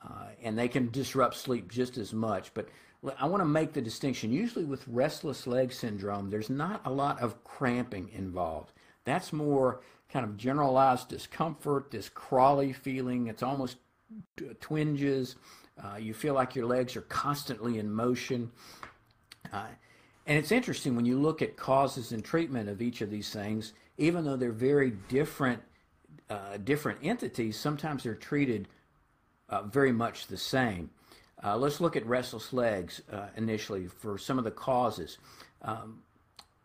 uh, 0.04 0.28
and 0.42 0.58
they 0.58 0.68
can 0.68 0.90
disrupt 0.92 1.36
sleep 1.36 1.70
just 1.70 1.98
as 1.98 2.14
much. 2.14 2.54
But 2.54 2.70
I 3.18 3.26
want 3.28 3.42
to 3.42 3.46
make 3.46 3.74
the 3.74 3.82
distinction. 3.82 4.32
Usually, 4.32 4.66
with 4.66 4.88
restless 4.88 5.48
leg 5.48 5.72
syndrome, 5.72 6.30
there's 6.30 6.50
not 6.50 6.82
a 6.86 6.92
lot 6.92 7.22
of 7.22 7.44
cramping 7.44 8.10
involved. 8.14 8.72
That's 9.06 9.34
more 9.34 9.82
kind 10.12 10.26
of 10.26 10.38
generalized 10.38 11.10
discomfort, 11.10 11.92
this 11.92 12.10
crawly 12.10 12.74
feeling. 12.74 13.28
It's 13.28 13.44
almost 13.44 13.78
twinges. 14.60 15.36
Uh, 15.82 15.98
you 15.98 16.14
feel 16.14 16.34
like 16.34 16.56
your 16.56 16.66
legs 16.66 16.96
are 16.96 17.02
constantly 17.02 17.80
in 17.80 17.92
motion. 17.92 18.52
Uh, 19.54 19.68
and 20.26 20.38
it's 20.38 20.52
interesting 20.52 20.96
when 20.96 21.06
you 21.06 21.18
look 21.20 21.42
at 21.42 21.56
causes 21.58 22.12
and 22.12 22.24
treatment 22.24 22.70
of 22.70 22.82
each 22.82 23.02
of 23.02 23.10
these 23.10 23.32
things, 23.32 23.74
even 23.98 24.26
though 24.26 24.36
they're 24.36 24.52
very 24.52 24.92
different, 25.08 25.62
uh, 26.30 26.58
different 26.64 27.00
entities, 27.04 27.58
sometimes 27.58 28.04
they're 28.04 28.16
treated 28.16 28.68
uh, 29.50 29.64
very 29.64 29.92
much 29.92 30.28
the 30.28 30.38
same. 30.38 30.90
Uh, 31.44 31.56
let's 31.58 31.80
look 31.80 31.96
at 31.96 32.06
restless 32.06 32.52
legs 32.52 33.02
uh, 33.12 33.28
initially 33.38 33.88
for 33.88 34.18
some 34.18 34.38
of 34.38 34.44
the 34.44 34.52
causes. 34.52 35.18
Um, 35.62 36.02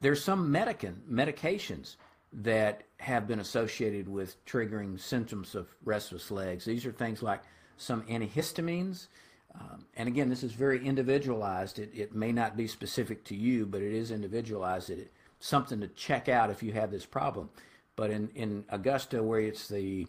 there's 0.00 0.22
some 0.22 0.52
medican, 0.52 0.96
medications 1.10 1.96
that 2.34 2.82
have 2.98 3.26
been 3.28 3.38
associated 3.38 4.08
with 4.08 4.44
triggering 4.44 4.98
symptoms 4.98 5.54
of 5.54 5.68
restless 5.84 6.30
legs. 6.30 6.64
These 6.64 6.84
are 6.84 6.92
things 6.92 7.22
like 7.22 7.42
some 7.76 8.02
antihistamines. 8.02 9.06
Um, 9.54 9.84
and 9.96 10.08
again, 10.08 10.28
this 10.28 10.42
is 10.42 10.52
very 10.52 10.84
individualized. 10.84 11.78
It, 11.78 11.90
it 11.94 12.14
may 12.14 12.32
not 12.32 12.56
be 12.56 12.66
specific 12.66 13.24
to 13.24 13.36
you, 13.36 13.66
but 13.66 13.82
it 13.82 13.92
is 13.92 14.10
individualized. 14.10 14.90
It, 14.90 15.12
something 15.38 15.80
to 15.80 15.88
check 15.88 16.28
out 16.28 16.50
if 16.50 16.62
you 16.62 16.72
have 16.72 16.90
this 16.90 17.06
problem. 17.06 17.50
But 17.94 18.10
in, 18.10 18.30
in 18.34 18.64
Augusta, 18.70 19.22
where 19.22 19.40
it's 19.40 19.68
the, 19.68 20.08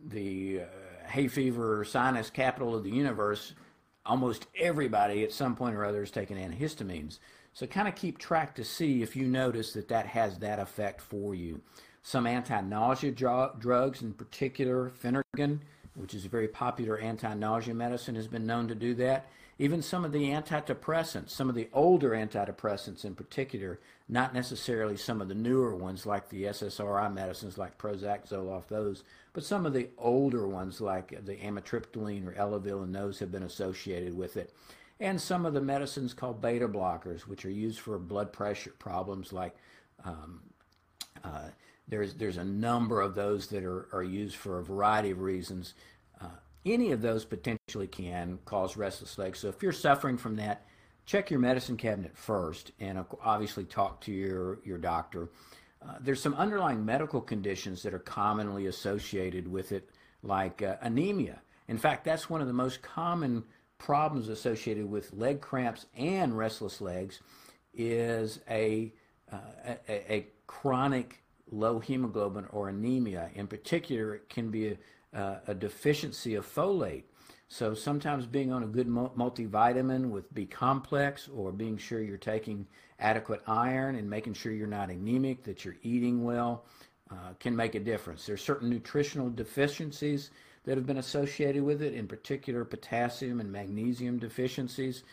the 0.00 0.60
uh, 0.62 1.08
hay 1.08 1.28
fever, 1.28 1.84
sinus 1.84 2.30
capital 2.30 2.74
of 2.74 2.84
the 2.84 2.90
universe, 2.90 3.52
almost 4.06 4.46
everybody 4.58 5.24
at 5.24 5.32
some 5.32 5.56
point 5.56 5.74
or 5.74 5.84
other 5.84 6.04
is 6.04 6.10
taking 6.10 6.38
antihistamines. 6.38 7.18
So 7.56 7.66
kind 7.66 7.88
of 7.88 7.94
keep 7.94 8.18
track 8.18 8.54
to 8.56 8.64
see 8.64 9.02
if 9.02 9.16
you 9.16 9.26
notice 9.26 9.72
that 9.72 9.88
that 9.88 10.08
has 10.08 10.40
that 10.40 10.58
effect 10.58 11.00
for 11.00 11.34
you. 11.34 11.62
Some 12.02 12.26
anti-nausea 12.26 13.12
drugs, 13.12 14.02
in 14.02 14.12
particular, 14.12 14.90
Phenergan, 15.02 15.60
which 15.94 16.12
is 16.12 16.26
a 16.26 16.28
very 16.28 16.48
popular 16.48 16.98
anti-nausea 16.98 17.72
medicine, 17.72 18.14
has 18.14 18.28
been 18.28 18.44
known 18.44 18.68
to 18.68 18.74
do 18.74 18.94
that. 18.96 19.30
Even 19.58 19.80
some 19.80 20.04
of 20.04 20.12
the 20.12 20.24
antidepressants, 20.32 21.30
some 21.30 21.48
of 21.48 21.54
the 21.54 21.70
older 21.72 22.10
antidepressants 22.10 23.06
in 23.06 23.14
particular, 23.14 23.80
not 24.06 24.34
necessarily 24.34 24.98
some 24.98 25.22
of 25.22 25.28
the 25.28 25.34
newer 25.34 25.74
ones 25.74 26.04
like 26.04 26.28
the 26.28 26.42
SSRI 26.44 27.10
medicines 27.14 27.56
like 27.56 27.78
Prozac, 27.78 28.28
Zoloft, 28.28 28.68
those, 28.68 29.02
but 29.32 29.44
some 29.44 29.64
of 29.64 29.72
the 29.72 29.88
older 29.96 30.46
ones 30.46 30.82
like 30.82 31.24
the 31.24 31.36
amitriptyline 31.36 32.26
or 32.26 32.32
Elavil 32.32 32.82
and 32.82 32.94
those 32.94 33.18
have 33.18 33.32
been 33.32 33.44
associated 33.44 34.14
with 34.14 34.36
it. 34.36 34.52
And 34.98 35.20
some 35.20 35.44
of 35.44 35.52
the 35.52 35.60
medicines 35.60 36.14
called 36.14 36.40
beta 36.40 36.68
blockers, 36.68 37.22
which 37.22 37.44
are 37.44 37.50
used 37.50 37.80
for 37.80 37.98
blood 37.98 38.32
pressure 38.32 38.72
problems 38.78 39.32
like 39.32 39.54
um, 40.04 40.40
uh, 41.22 41.48
there's, 41.88 42.14
there's 42.14 42.38
a 42.38 42.44
number 42.44 43.00
of 43.00 43.14
those 43.14 43.46
that 43.48 43.62
are, 43.64 43.88
are 43.92 44.02
used 44.02 44.36
for 44.36 44.58
a 44.58 44.64
variety 44.64 45.10
of 45.10 45.20
reasons 45.20 45.74
any 46.72 46.92
of 46.92 47.00
those 47.00 47.24
potentially 47.24 47.86
can 47.86 48.38
cause 48.44 48.76
restless 48.76 49.18
legs. 49.18 49.38
So 49.38 49.48
if 49.48 49.62
you're 49.62 49.72
suffering 49.72 50.18
from 50.18 50.36
that, 50.36 50.64
check 51.04 51.30
your 51.30 51.40
medicine 51.40 51.76
cabinet 51.76 52.16
first 52.16 52.72
and 52.80 53.04
obviously 53.22 53.64
talk 53.64 54.00
to 54.02 54.12
your, 54.12 54.58
your 54.64 54.78
doctor. 54.78 55.30
Uh, 55.80 55.94
there's 56.00 56.20
some 56.20 56.34
underlying 56.34 56.84
medical 56.84 57.20
conditions 57.20 57.82
that 57.82 57.94
are 57.94 58.00
commonly 58.00 58.66
associated 58.66 59.46
with 59.46 59.72
it, 59.72 59.88
like 60.22 60.62
uh, 60.62 60.76
anemia. 60.80 61.40
In 61.68 61.78
fact, 61.78 62.04
that's 62.04 62.28
one 62.28 62.40
of 62.40 62.46
the 62.46 62.52
most 62.52 62.82
common 62.82 63.44
problems 63.78 64.28
associated 64.28 64.90
with 64.90 65.12
leg 65.12 65.40
cramps 65.40 65.86
and 65.96 66.36
restless 66.36 66.80
legs 66.80 67.20
is 67.74 68.40
a, 68.48 68.92
uh, 69.32 69.74
a, 69.88 70.12
a, 70.12 70.26
chronic 70.46 71.22
low 71.50 71.78
hemoglobin 71.78 72.46
or 72.50 72.68
anemia. 72.68 73.30
In 73.34 73.46
particular, 73.46 74.14
it 74.14 74.28
can 74.28 74.50
be 74.50 74.68
a, 74.68 75.18
uh, 75.18 75.40
a 75.48 75.54
deficiency 75.54 76.34
of 76.34 76.46
folate. 76.46 77.04
So 77.48 77.74
sometimes 77.74 78.26
being 78.26 78.52
on 78.52 78.64
a 78.64 78.66
good 78.66 78.88
multivitamin 78.88 80.10
with 80.10 80.32
B 80.34 80.46
complex 80.46 81.28
or 81.28 81.52
being 81.52 81.76
sure 81.76 82.00
you're 82.00 82.16
taking 82.16 82.66
adequate 82.98 83.42
iron 83.46 83.96
and 83.96 84.08
making 84.08 84.34
sure 84.34 84.52
you're 84.52 84.66
not 84.66 84.90
anemic, 84.90 85.44
that 85.44 85.64
you're 85.64 85.76
eating 85.82 86.24
well, 86.24 86.64
uh, 87.10 87.34
can 87.38 87.54
make 87.54 87.76
a 87.76 87.80
difference. 87.80 88.26
There 88.26 88.34
are 88.34 88.38
certain 88.38 88.68
nutritional 88.68 89.30
deficiencies 89.30 90.30
that 90.66 90.76
have 90.76 90.86
been 90.86 90.98
associated 90.98 91.62
with 91.62 91.80
it, 91.80 91.94
in 91.94 92.06
particular 92.06 92.64
potassium 92.64 93.40
and 93.40 93.50
magnesium 93.50 94.18
deficiencies. 94.18 95.04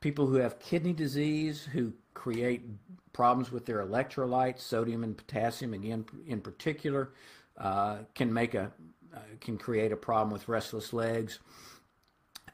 People 0.00 0.26
who 0.26 0.36
have 0.36 0.58
kidney 0.58 0.92
disease, 0.92 1.64
who 1.72 1.92
create 2.14 2.62
problems 3.12 3.52
with 3.52 3.66
their 3.66 3.84
electrolytes, 3.84 4.60
sodium 4.60 5.04
and 5.04 5.16
potassium, 5.16 5.74
again 5.74 6.04
in 6.26 6.40
particular, 6.40 7.12
uh, 7.58 7.98
can 8.14 8.32
make 8.32 8.54
a 8.54 8.72
uh, 9.14 9.18
can 9.40 9.56
create 9.56 9.92
a 9.92 9.96
problem 9.96 10.32
with 10.32 10.48
restless 10.48 10.92
legs. 10.92 11.38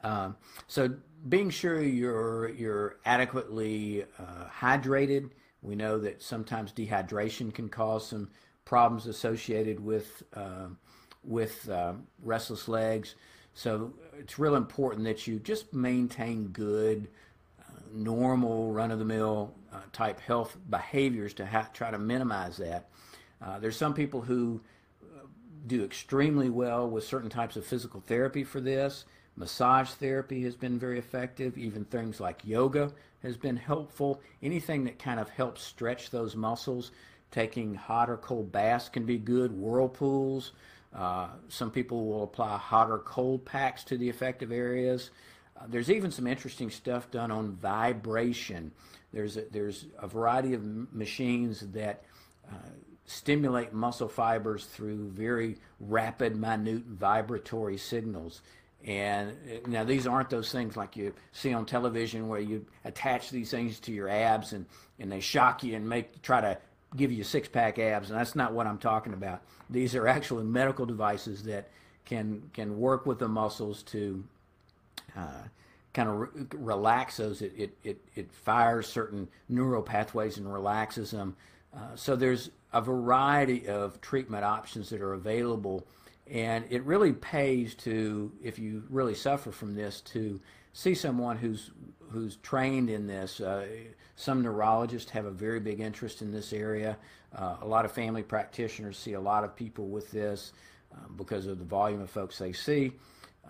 Uh, 0.03 0.31
so 0.67 0.93
being 1.27 1.49
sure 1.49 1.81
you're 1.81 2.49
you're 2.49 2.97
adequately 3.05 4.03
uh, 4.19 4.45
hydrated. 4.53 5.31
We 5.61 5.75
know 5.75 5.99
that 5.99 6.21
sometimes 6.21 6.73
dehydration 6.73 7.53
can 7.53 7.69
cause 7.69 8.07
some 8.07 8.29
problems 8.65 9.07
associated 9.07 9.79
with 9.79 10.23
uh, 10.33 10.67
with 11.23 11.69
uh, 11.69 11.93
restless 12.23 12.67
legs. 12.67 13.15
So 13.53 13.93
it's 14.17 14.39
real 14.39 14.55
important 14.55 15.03
that 15.05 15.27
you 15.27 15.39
just 15.39 15.73
maintain 15.73 16.47
good, 16.47 17.09
uh, 17.59 17.79
normal, 17.93 18.71
run-of-the-mill 18.71 19.53
type 19.93 20.19
health 20.19 20.57
behaviors 20.69 21.33
to 21.35 21.45
ha- 21.45 21.69
try 21.73 21.91
to 21.91 21.97
minimize 21.99 22.57
that. 22.57 22.89
there's 23.59 23.77
some 23.77 23.93
people 23.93 24.21
who 24.21 24.61
do 25.67 25.83
extremely 25.83 26.49
well 26.49 26.89
with 26.89 27.03
certain 27.03 27.29
types 27.29 27.55
of 27.55 27.65
physical 27.65 28.01
therapy 28.01 28.43
for 28.43 28.59
this. 28.59 29.05
Massage 29.35 29.89
therapy 29.91 30.43
has 30.43 30.55
been 30.55 30.77
very 30.77 30.99
effective. 30.99 31.57
Even 31.57 31.85
things 31.85 32.19
like 32.19 32.45
yoga 32.45 32.91
has 33.23 33.37
been 33.37 33.57
helpful. 33.57 34.21
Anything 34.41 34.83
that 34.85 34.99
kind 34.99 35.19
of 35.19 35.29
helps 35.29 35.63
stretch 35.63 36.09
those 36.09 36.35
muscles. 36.35 36.91
Taking 37.31 37.75
hot 37.75 38.09
or 38.09 38.17
cold 38.17 38.51
baths 38.51 38.89
can 38.89 39.05
be 39.05 39.17
good. 39.17 39.51
Whirlpools. 39.51 40.51
Uh, 40.95 41.29
some 41.47 41.71
people 41.71 42.05
will 42.05 42.23
apply 42.23 42.57
hot 42.57 42.89
or 42.89 42.99
cold 42.99 43.45
packs 43.45 43.83
to 43.85 43.97
the 43.97 44.09
affected 44.09 44.51
areas. 44.51 45.09
Uh, 45.57 45.63
there's 45.67 45.89
even 45.89 46.11
some 46.11 46.27
interesting 46.27 46.69
stuff 46.69 47.09
done 47.11 47.31
on 47.31 47.53
vibration. 47.53 48.71
There's 49.13 49.37
a, 49.37 49.45
there's 49.51 49.85
a 49.99 50.07
variety 50.07 50.53
of 50.53 50.93
machines 50.93 51.61
that 51.71 52.03
uh, 52.49 52.55
stimulate 53.05 53.73
muscle 53.73 54.07
fibers 54.07 54.65
through 54.65 55.09
very 55.09 55.57
rapid, 55.79 56.35
minute 56.35 56.83
vibratory 56.85 57.77
signals. 57.77 58.41
And 58.85 59.31
uh, 59.31 59.69
now 59.69 59.83
these 59.83 60.07
aren't 60.07 60.29
those 60.29 60.51
things 60.51 60.75
like 60.75 60.97
you 60.97 61.13
see 61.31 61.53
on 61.53 61.65
television 61.65 62.27
where 62.27 62.39
you 62.39 62.65
attach 62.83 63.29
these 63.29 63.51
things 63.51 63.79
to 63.81 63.91
your 63.91 64.09
abs 64.09 64.53
and, 64.53 64.65
and 64.99 65.11
they 65.11 65.19
shock 65.19 65.63
you 65.63 65.75
and 65.75 65.87
make 65.87 66.21
try 66.21 66.41
to 66.41 66.57
give 66.95 67.11
you 67.11 67.23
six 67.23 67.47
pack 67.47 67.79
abs. 67.79 68.09
And 68.09 68.19
that's 68.19 68.35
not 68.35 68.53
what 68.53 68.67
I'm 68.67 68.77
talking 68.77 69.13
about. 69.13 69.41
These 69.69 69.95
are 69.95 70.07
actually 70.07 70.43
medical 70.43 70.85
devices 70.85 71.43
that 71.43 71.69
can 72.05 72.49
can 72.53 72.79
work 72.79 73.05
with 73.05 73.19
the 73.19 73.27
muscles 73.27 73.83
to 73.83 74.23
uh, 75.15 75.43
kind 75.93 76.09
of 76.09 76.15
re- 76.19 76.27
relax 76.55 77.17
those. 77.17 77.41
It, 77.41 77.53
it, 77.57 77.77
it, 77.83 78.01
it 78.15 78.31
fires 78.31 78.87
certain 78.87 79.27
neural 79.49 79.81
pathways 79.81 80.37
and 80.37 80.51
relaxes 80.51 81.11
them. 81.11 81.35
Uh, 81.73 81.95
so 81.95 82.15
there's 82.15 82.49
a 82.73 82.81
variety 82.81 83.67
of 83.67 84.01
treatment 84.01 84.43
options 84.43 84.89
that 84.89 85.01
are 85.01 85.13
available. 85.13 85.85
And 86.29 86.65
it 86.69 86.83
really 86.83 87.11
pays 87.11 87.75
to, 87.75 88.31
if 88.41 88.57
you 88.57 88.83
really 88.89 89.15
suffer 89.15 89.51
from 89.51 89.75
this, 89.75 89.99
to 90.01 90.39
see 90.73 90.95
someone 90.95 91.37
who's 91.37 91.71
who's 92.11 92.37
trained 92.37 92.89
in 92.89 93.07
this. 93.07 93.39
Uh, 93.39 93.65
some 94.15 94.41
neurologists 94.41 95.11
have 95.11 95.25
a 95.25 95.31
very 95.31 95.59
big 95.59 95.79
interest 95.79 96.21
in 96.21 96.31
this 96.31 96.53
area. 96.53 96.97
Uh, 97.35 97.55
a 97.61 97.67
lot 97.67 97.85
of 97.85 97.91
family 97.91 98.23
practitioners 98.23 98.97
see 98.97 99.13
a 99.13 99.19
lot 99.19 99.43
of 99.43 99.55
people 99.55 99.87
with 99.87 100.11
this 100.11 100.53
uh, 100.93 100.97
because 101.15 101.47
of 101.47 101.59
the 101.59 101.65
volume 101.65 102.01
of 102.01 102.09
folks 102.09 102.37
they 102.37 102.53
see. 102.53 102.91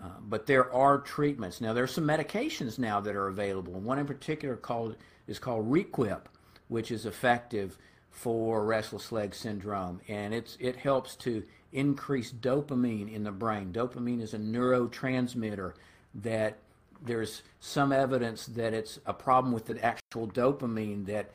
Uh, 0.02 0.08
but 0.22 0.46
there 0.46 0.72
are 0.72 0.98
treatments 0.98 1.60
now. 1.60 1.72
There 1.72 1.84
are 1.84 1.88
some 1.88 2.04
medications 2.04 2.78
now 2.78 3.00
that 3.00 3.14
are 3.14 3.28
available. 3.28 3.74
One 3.74 3.98
in 3.98 4.06
particular 4.06 4.56
called 4.56 4.96
is 5.26 5.38
called 5.38 5.70
Requip, 5.70 6.28
which 6.68 6.90
is 6.90 7.06
effective 7.06 7.76
for 8.10 8.64
restless 8.64 9.10
leg 9.10 9.34
syndrome, 9.34 10.00
and 10.08 10.34
it's 10.34 10.56
it 10.60 10.76
helps 10.76 11.16
to 11.16 11.42
increase 11.72 12.32
dopamine 12.32 13.12
in 13.12 13.24
the 13.24 13.32
brain. 13.32 13.72
Dopamine 13.72 14.20
is 14.20 14.34
a 14.34 14.38
neurotransmitter 14.38 15.72
that 16.16 16.58
there's 17.04 17.42
some 17.60 17.92
evidence 17.92 18.46
that 18.46 18.74
it's 18.74 18.98
a 19.06 19.12
problem 19.12 19.52
with 19.52 19.66
the 19.66 19.82
actual 19.84 20.28
dopamine 20.28 21.04
that 21.06 21.30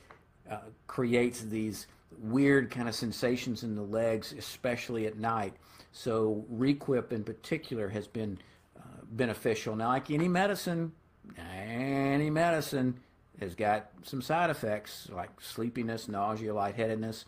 uh, 0.49 0.59
creates 0.87 1.41
these 1.41 1.87
weird 2.19 2.71
kind 2.71 2.87
of 2.87 2.95
sensations 2.95 3.63
in 3.63 3.75
the 3.75 3.81
legs, 3.81 4.33
especially 4.37 5.05
at 5.05 5.17
night. 5.17 5.53
So 5.91 6.45
Requip 6.49 7.11
in 7.11 7.23
particular 7.23 7.89
has 7.89 8.07
been 8.07 8.37
uh, 8.77 8.81
beneficial. 9.11 9.75
Now, 9.75 9.89
like 9.89 10.09
any 10.09 10.27
medicine, 10.27 10.91
any 11.37 12.29
medicine, 12.29 12.99
has 13.39 13.53
got 13.53 13.91
some 14.03 14.21
side 14.21 14.49
effects 14.49 15.09
like 15.11 15.29
sleepiness, 15.39 16.07
nausea, 16.07 16.53
lightheadedness. 16.53 17.25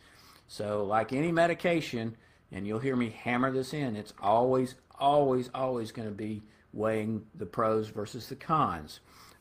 So, 0.47 0.83
like 0.83 1.13
any 1.13 1.31
medication, 1.31 2.15
and 2.51 2.65
you'll 2.65 2.79
hear 2.79 2.95
me 2.95 3.11
hammer 3.11 3.51
this 3.51 3.73
in, 3.73 3.95
it's 3.95 4.13
always, 4.19 4.73
always, 4.97 5.51
always 5.53 5.91
going 5.91 6.07
to 6.07 6.15
be 6.15 6.41
weighing 6.73 7.25
the 7.35 7.45
pros 7.45 7.89
versus 7.89 8.27
the 8.27 8.35
cons. 8.35 8.99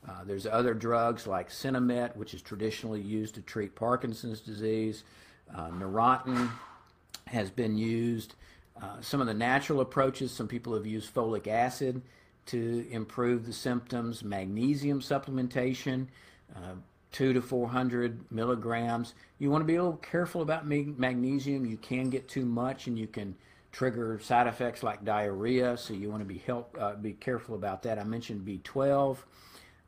Uh, 0.09 0.25
there's 0.25 0.47
other 0.47 0.75
drugs 0.75 1.27
like 1.27 1.51
Sinemet, 1.51 2.17
which 2.17 2.35
is 2.35 2.41
traditionally 2.41 3.01
used 3.01 3.35
to 3.35 3.43
treat 3.43 3.75
Parkinson's 3.75 4.41
disease. 4.41 5.05
Uh, 5.55 5.69
Neurontin 5.71 6.51
has 7.27 7.51
been 7.51 7.77
used. 7.77 8.35
Uh, 8.81 9.01
some 9.01 9.21
of 9.21 9.27
the 9.27 9.35
natural 9.35 9.81
approaches, 9.81 10.31
some 10.31 10.49
people 10.49 10.75
have 10.75 10.87
used 10.87 11.13
folic 11.13 11.47
acid 11.49 12.01
to 12.47 12.87
improve 12.91 13.45
the 13.45 13.53
symptoms, 13.53 14.23
magnesium 14.23 15.01
supplementation. 15.01 16.07
Uh, 16.55 16.75
two 17.11 17.33
to 17.33 17.41
400 17.41 18.31
milligrams. 18.31 19.15
You 19.39 19.51
want 19.51 19.63
to 19.63 19.67
be 19.67 19.77
a 19.77 19.83
little 19.83 19.99
careful 19.99 20.43
about 20.43 20.67
magnesium. 20.67 21.65
You 21.65 21.77
can 21.77 22.11
get 22.11 22.29
too 22.29 22.45
much 22.45 22.87
and 22.87 22.99
you 22.99 23.07
can 23.07 23.35
trigger 23.79 24.19
side 24.21 24.49
effects 24.49 24.83
like 24.83 25.05
diarrhea, 25.05 25.77
so 25.77 25.95
you 25.95 26.11
want 26.11 26.21
to 26.21 26.25
be 26.27 26.39
help 26.39 26.77
uh, 26.81 26.97
be 26.97 27.13
careful 27.13 27.55
about 27.55 27.81
that. 27.81 27.97
I 27.97 28.03
mentioned 28.03 28.45
B12. 28.45 29.19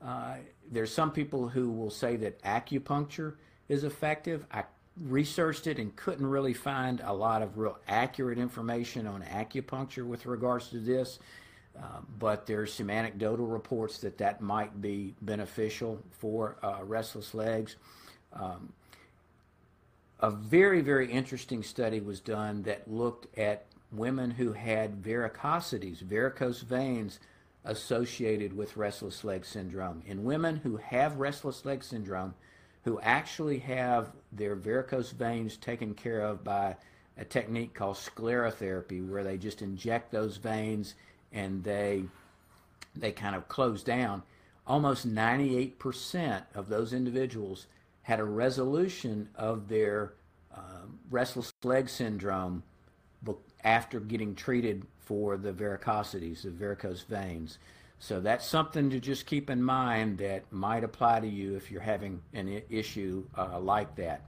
Uh, 0.00 0.34
there's 0.70 0.94
some 0.94 1.10
people 1.10 1.48
who 1.48 1.68
will 1.72 1.90
say 1.90 2.14
that 2.14 2.40
acupuncture 2.44 3.34
is 3.68 3.82
effective. 3.82 4.46
I 4.52 4.62
researched 4.96 5.66
it 5.66 5.80
and 5.80 5.94
couldn't 5.96 6.24
really 6.24 6.54
find 6.54 7.02
a 7.04 7.12
lot 7.12 7.42
of 7.42 7.58
real 7.58 7.78
accurate 7.88 8.38
information 8.38 9.08
on 9.08 9.22
acupuncture 9.22 10.06
with 10.06 10.24
regards 10.24 10.68
to 10.68 10.78
this. 10.78 11.18
Uh, 11.76 11.82
but 12.20 12.46
there's 12.46 12.72
some 12.72 12.90
anecdotal 12.90 13.46
reports 13.48 13.98
that 13.98 14.16
that 14.18 14.40
might 14.40 14.80
be 14.80 15.16
beneficial 15.22 16.00
for 16.12 16.58
uh, 16.62 16.78
restless 16.84 17.34
legs. 17.34 17.74
Um, 18.32 18.72
a 20.20 20.30
very, 20.30 20.80
very 20.80 21.10
interesting 21.10 21.62
study 21.62 22.00
was 22.00 22.20
done 22.20 22.62
that 22.62 22.88
looked 22.88 23.36
at 23.38 23.66
women 23.92 24.30
who 24.30 24.52
had 24.52 25.02
varicosities, 25.02 26.00
varicose 26.00 26.60
veins 26.60 27.18
associated 27.64 28.56
with 28.56 28.76
restless 28.76 29.24
leg 29.24 29.44
syndrome. 29.44 30.02
In 30.06 30.24
women 30.24 30.56
who 30.56 30.76
have 30.76 31.16
restless 31.16 31.64
leg 31.64 31.84
syndrome, 31.84 32.34
who 32.84 33.00
actually 33.00 33.58
have 33.58 34.12
their 34.32 34.54
varicose 34.54 35.10
veins 35.10 35.56
taken 35.56 35.94
care 35.94 36.20
of 36.20 36.42
by 36.42 36.76
a 37.18 37.24
technique 37.24 37.74
called 37.74 37.96
sclerotherapy, 37.96 39.06
where 39.06 39.24
they 39.24 39.36
just 39.36 39.60
inject 39.60 40.10
those 40.10 40.38
veins 40.38 40.94
and 41.32 41.62
they 41.62 42.04
they 42.96 43.12
kind 43.12 43.36
of 43.36 43.48
close 43.48 43.82
down. 43.84 44.22
Almost 44.66 45.08
98% 45.08 46.42
of 46.54 46.68
those 46.68 46.92
individuals 46.92 47.66
had 48.02 48.18
a 48.18 48.24
resolution 48.24 49.28
of 49.36 49.68
their 49.68 50.14
uh, 50.54 50.86
restless 51.08 51.52
leg 51.62 51.88
syndrome 51.88 52.62
after 53.64 54.00
getting 54.00 54.34
treated 54.34 54.86
for 54.98 55.36
the 55.36 55.52
varicosities, 55.52 56.42
the 56.42 56.50
varicose 56.50 57.02
veins. 57.02 57.58
So 57.98 58.20
that's 58.20 58.46
something 58.46 58.88
to 58.90 59.00
just 59.00 59.26
keep 59.26 59.50
in 59.50 59.62
mind 59.62 60.18
that 60.18 60.50
might 60.50 60.84
apply 60.84 61.20
to 61.20 61.28
you 61.28 61.56
if 61.56 61.70
you're 61.70 61.82
having 61.82 62.22
an 62.32 62.62
issue 62.70 63.26
uh, 63.36 63.60
like 63.60 63.94
that. 63.96 64.22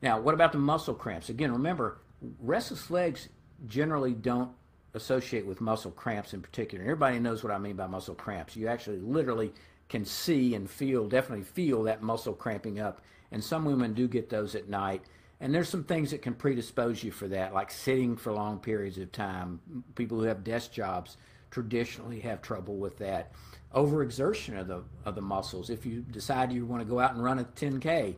Now, 0.00 0.18
what 0.18 0.34
about 0.34 0.52
the 0.52 0.58
muscle 0.58 0.94
cramps? 0.94 1.28
Again, 1.28 1.52
remember, 1.52 1.98
restless 2.40 2.90
legs 2.90 3.28
generally 3.66 4.14
don't 4.14 4.50
associate 4.94 5.46
with 5.46 5.60
muscle 5.60 5.90
cramps 5.90 6.34
in 6.34 6.42
particular. 6.42 6.84
Everybody 6.84 7.18
knows 7.18 7.42
what 7.42 7.52
I 7.52 7.58
mean 7.58 7.76
by 7.76 7.86
muscle 7.86 8.14
cramps. 8.14 8.56
You 8.56 8.68
actually 8.68 8.98
literally 8.98 9.52
can 9.88 10.04
see 10.04 10.54
and 10.54 10.68
feel, 10.68 11.08
definitely 11.08 11.44
feel 11.44 11.82
that 11.84 12.02
muscle 12.02 12.34
cramping 12.34 12.80
up. 12.80 13.02
And 13.30 13.42
some 13.42 13.64
women 13.64 13.94
do 13.94 14.08
get 14.08 14.30
those 14.30 14.54
at 14.54 14.68
night. 14.68 15.02
And 15.42 15.52
there's 15.52 15.68
some 15.68 15.82
things 15.82 16.12
that 16.12 16.22
can 16.22 16.34
predispose 16.34 17.02
you 17.02 17.10
for 17.10 17.26
that, 17.26 17.52
like 17.52 17.72
sitting 17.72 18.16
for 18.16 18.32
long 18.32 18.60
periods 18.60 18.96
of 18.96 19.10
time. 19.10 19.60
People 19.96 20.20
who 20.20 20.24
have 20.26 20.44
desk 20.44 20.70
jobs 20.70 21.16
traditionally 21.50 22.20
have 22.20 22.40
trouble 22.42 22.76
with 22.76 22.96
that. 22.98 23.32
Overexertion 23.74 24.60
of 24.60 24.68
the 24.68 24.84
of 25.04 25.16
the 25.16 25.20
muscles. 25.20 25.68
If 25.68 25.84
you 25.84 26.02
decide 26.02 26.52
you 26.52 26.64
want 26.64 26.80
to 26.80 26.88
go 26.88 27.00
out 27.00 27.14
and 27.14 27.24
run 27.24 27.40
a 27.40 27.44
10k 27.44 28.14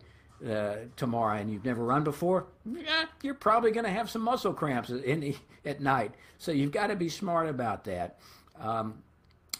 uh, 0.46 0.74
tomorrow 0.96 1.38
and 1.38 1.50
you've 1.50 1.64
never 1.64 1.82
run 1.82 2.04
before, 2.04 2.44
yeah, 2.66 3.06
you're 3.22 3.32
probably 3.32 3.70
going 3.70 3.86
to 3.86 3.90
have 3.90 4.10
some 4.10 4.20
muscle 4.20 4.52
cramps 4.52 4.90
in, 4.90 5.34
at 5.64 5.80
night. 5.80 6.12
So 6.36 6.52
you've 6.52 6.72
got 6.72 6.88
to 6.88 6.96
be 6.96 7.08
smart 7.08 7.48
about 7.48 7.84
that. 7.84 8.18
Um, 8.60 9.02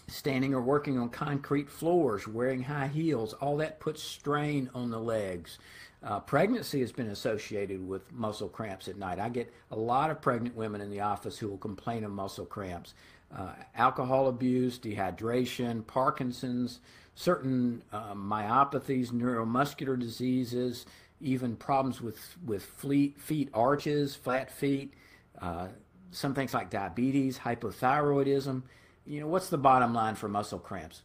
standing 0.07 0.53
or 0.53 0.61
working 0.61 0.99
on 0.99 1.09
concrete 1.09 1.69
floors, 1.69 2.27
wearing 2.27 2.61
high 2.61 2.87
heels, 2.87 3.33
all 3.33 3.57
that 3.57 3.79
puts 3.79 4.03
strain 4.03 4.69
on 4.75 4.91
the 4.91 4.99
legs. 4.99 5.57
Uh, 6.05 6.19
pregnancy 6.19 6.81
has 6.81 6.91
been 6.91 7.07
associated 7.07 7.85
with 7.85 8.13
muscle 8.13 8.47
cramps 8.47 8.87
at 8.87 8.97
night. 8.97 9.19
I 9.19 9.27
get 9.27 9.51
a 9.71 9.75
lot 9.75 10.11
of 10.11 10.21
pregnant 10.21 10.55
women 10.55 10.79
in 10.79 10.91
the 10.91 11.01
office 11.01 11.39
who 11.39 11.49
will 11.49 11.57
complain 11.57 12.03
of 12.03 12.11
muscle 12.11 12.45
cramps. 12.45 12.93
Uh, 13.35 13.53
alcohol 13.75 14.27
abuse, 14.27 14.77
dehydration, 14.77 15.85
Parkinson's, 15.87 16.79
certain 17.15 17.83
uh, 17.91 18.13
myopathies, 18.13 19.11
neuromuscular 19.11 19.97
diseases, 19.99 20.85
even 21.21 21.55
problems 21.55 22.01
with, 22.01 22.19
with 22.45 22.63
fleet, 22.63 23.19
feet 23.19 23.49
arches, 23.51 24.15
flat 24.15 24.51
feet, 24.51 24.93
uh, 25.41 25.67
some 26.11 26.35
things 26.35 26.53
like 26.53 26.69
diabetes, 26.69 27.39
hypothyroidism. 27.39 28.61
You 29.07 29.21
know, 29.21 29.27
what's 29.27 29.49
the 29.49 29.57
bottom 29.57 29.93
line 29.93 30.13
for 30.13 30.29
muscle 30.29 30.59
cramps? 30.59 31.01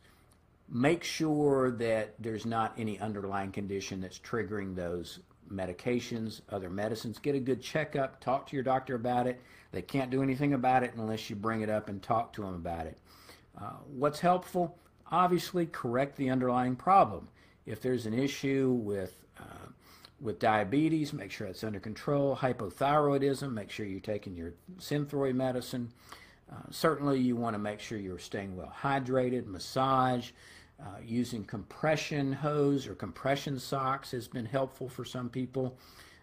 Make 0.70 1.02
sure 1.02 1.72
that 1.72 2.14
there's 2.18 2.46
not 2.46 2.72
any 2.78 2.98
underlying 3.00 3.50
condition 3.50 4.00
that's 4.00 4.18
triggering 4.18 4.74
those 4.74 5.20
medications, 5.52 6.40
other 6.50 6.70
medicines. 6.70 7.18
Get 7.18 7.34
a 7.34 7.40
good 7.40 7.60
checkup, 7.60 8.20
talk 8.20 8.46
to 8.48 8.56
your 8.56 8.62
doctor 8.62 8.94
about 8.94 9.26
it. 9.26 9.40
They 9.72 9.82
can't 9.82 10.10
do 10.10 10.22
anything 10.22 10.54
about 10.54 10.82
it 10.84 10.94
unless 10.94 11.28
you 11.28 11.36
bring 11.36 11.62
it 11.62 11.70
up 11.70 11.88
and 11.88 12.02
talk 12.02 12.32
to 12.34 12.42
them 12.42 12.54
about 12.54 12.86
it. 12.86 12.98
Uh, 13.60 13.72
what's 13.86 14.20
helpful? 14.20 14.78
Obviously, 15.10 15.66
correct 15.66 16.16
the 16.16 16.30
underlying 16.30 16.76
problem. 16.76 17.28
If 17.66 17.82
there's 17.82 18.06
an 18.06 18.14
issue 18.14 18.70
with 18.70 19.14
uh, 19.38 19.66
with 20.20 20.38
diabetes, 20.38 21.12
make 21.12 21.30
sure 21.30 21.46
it's 21.46 21.64
under 21.64 21.80
control. 21.80 22.36
Hypothyroidism, 22.36 23.52
make 23.52 23.70
sure 23.70 23.86
you're 23.86 24.00
taking 24.00 24.36
your 24.36 24.52
Synthroid 24.78 25.34
medicine. 25.34 25.90
Uh, 26.50 26.56
certainly, 26.70 27.18
you 27.18 27.36
want 27.36 27.54
to 27.54 27.58
make 27.58 27.80
sure 27.80 27.98
you're 27.98 28.18
staying 28.18 28.56
well 28.56 28.72
hydrated, 28.82 29.46
massage, 29.46 30.30
uh, 30.82 30.98
using 31.04 31.44
compression 31.44 32.32
hose 32.32 32.86
or 32.86 32.94
compression 32.94 33.58
socks 33.58 34.10
has 34.12 34.28
been 34.28 34.46
helpful 34.46 34.88
for 34.88 35.04
some 35.04 35.28
people. 35.28 35.76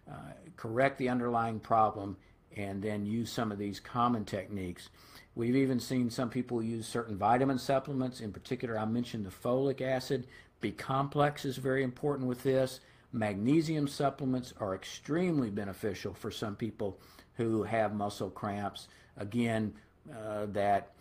Uh, 0.10 0.32
correct 0.56 0.98
the 0.98 1.10
underlying 1.10 1.60
problem 1.60 2.18
and 2.56 2.82
then 2.82 3.06
use 3.06 3.32
some 3.32 3.52
of 3.52 3.60
these 3.60 3.80
common 3.80 4.26
techniques. 4.26 4.90
We've 5.36 5.56
even 5.56 5.80
seen 5.80 6.10
some 6.10 6.30
people 6.30 6.64
use 6.64 6.88
certain 6.88 7.18
vitamin 7.18 7.60
supplements. 7.60 8.22
In 8.22 8.34
particular, 8.34 8.80
I 8.80 8.86
mentioned 8.86 9.26
the 9.26 9.30
folic 9.30 9.82
acid. 9.82 10.28
B 10.60 10.72
complex 10.72 11.46
is 11.46 11.58
very 11.58 11.84
important 11.84 12.28
with 12.28 12.42
this. 12.42 12.80
Magnesium 13.14 13.88
supplements 13.88 14.54
are 14.60 14.74
extremely 14.74 15.52
beneficial 15.52 16.14
for 16.14 16.32
some 16.32 16.56
people 16.56 17.00
who 17.36 17.64
have 17.64 17.94
muscle 17.94 18.32
cramps. 18.32 18.88
Again, 19.18 19.74
uh, 20.12 20.48
that 20.48 20.94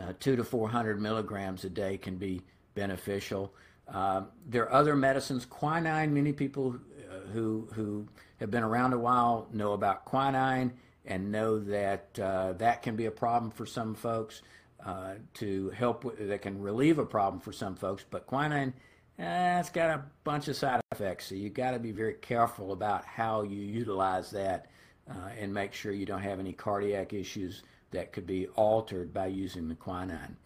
uh, 0.00 0.12
two 0.18 0.36
to 0.36 0.42
400 0.42 1.00
milligrams 1.00 1.64
a 1.64 1.70
day 1.70 1.96
can 1.96 2.16
be 2.16 2.42
beneficial. 2.76 3.52
Uh, 3.88 4.22
there 4.46 4.62
are 4.62 4.72
other 4.72 4.94
medicines. 4.94 5.44
Quinine, 5.44 6.14
many 6.14 6.32
people 6.32 6.76
uh, 6.76 7.28
who, 7.32 7.68
who 7.74 8.06
have 8.38 8.52
been 8.52 8.62
around 8.62 8.92
a 8.92 8.98
while 8.98 9.48
know 9.52 9.72
about 9.72 10.04
quinine 10.04 10.72
and 11.04 11.32
know 11.32 11.58
that 11.58 12.18
uh, 12.20 12.52
that 12.54 12.82
can 12.82 12.94
be 12.94 13.06
a 13.06 13.10
problem 13.10 13.50
for 13.50 13.66
some 13.66 13.94
folks 13.94 14.42
uh, 14.84 15.14
to 15.34 15.70
help, 15.70 16.16
that 16.18 16.42
can 16.42 16.60
relieve 16.60 16.98
a 16.98 17.06
problem 17.06 17.40
for 17.40 17.52
some 17.52 17.74
folks. 17.74 18.04
But 18.08 18.26
quinine, 18.26 18.74
eh, 19.18 19.58
it's 19.58 19.70
got 19.70 19.90
a 19.90 20.04
bunch 20.24 20.48
of 20.48 20.56
side 20.56 20.80
effects, 20.92 21.26
so 21.26 21.34
you've 21.34 21.54
got 21.54 21.72
to 21.72 21.78
be 21.78 21.92
very 21.92 22.14
careful 22.14 22.72
about 22.72 23.04
how 23.04 23.42
you 23.42 23.60
utilize 23.60 24.30
that 24.32 24.70
uh, 25.08 25.30
and 25.38 25.52
make 25.52 25.72
sure 25.72 25.92
you 25.92 26.06
don't 26.06 26.22
have 26.22 26.40
any 26.40 26.52
cardiac 26.52 27.12
issues 27.12 27.62
that 27.92 28.12
could 28.12 28.26
be 28.26 28.48
altered 28.48 29.14
by 29.14 29.26
using 29.26 29.68
the 29.68 29.74
quinine. 29.74 30.36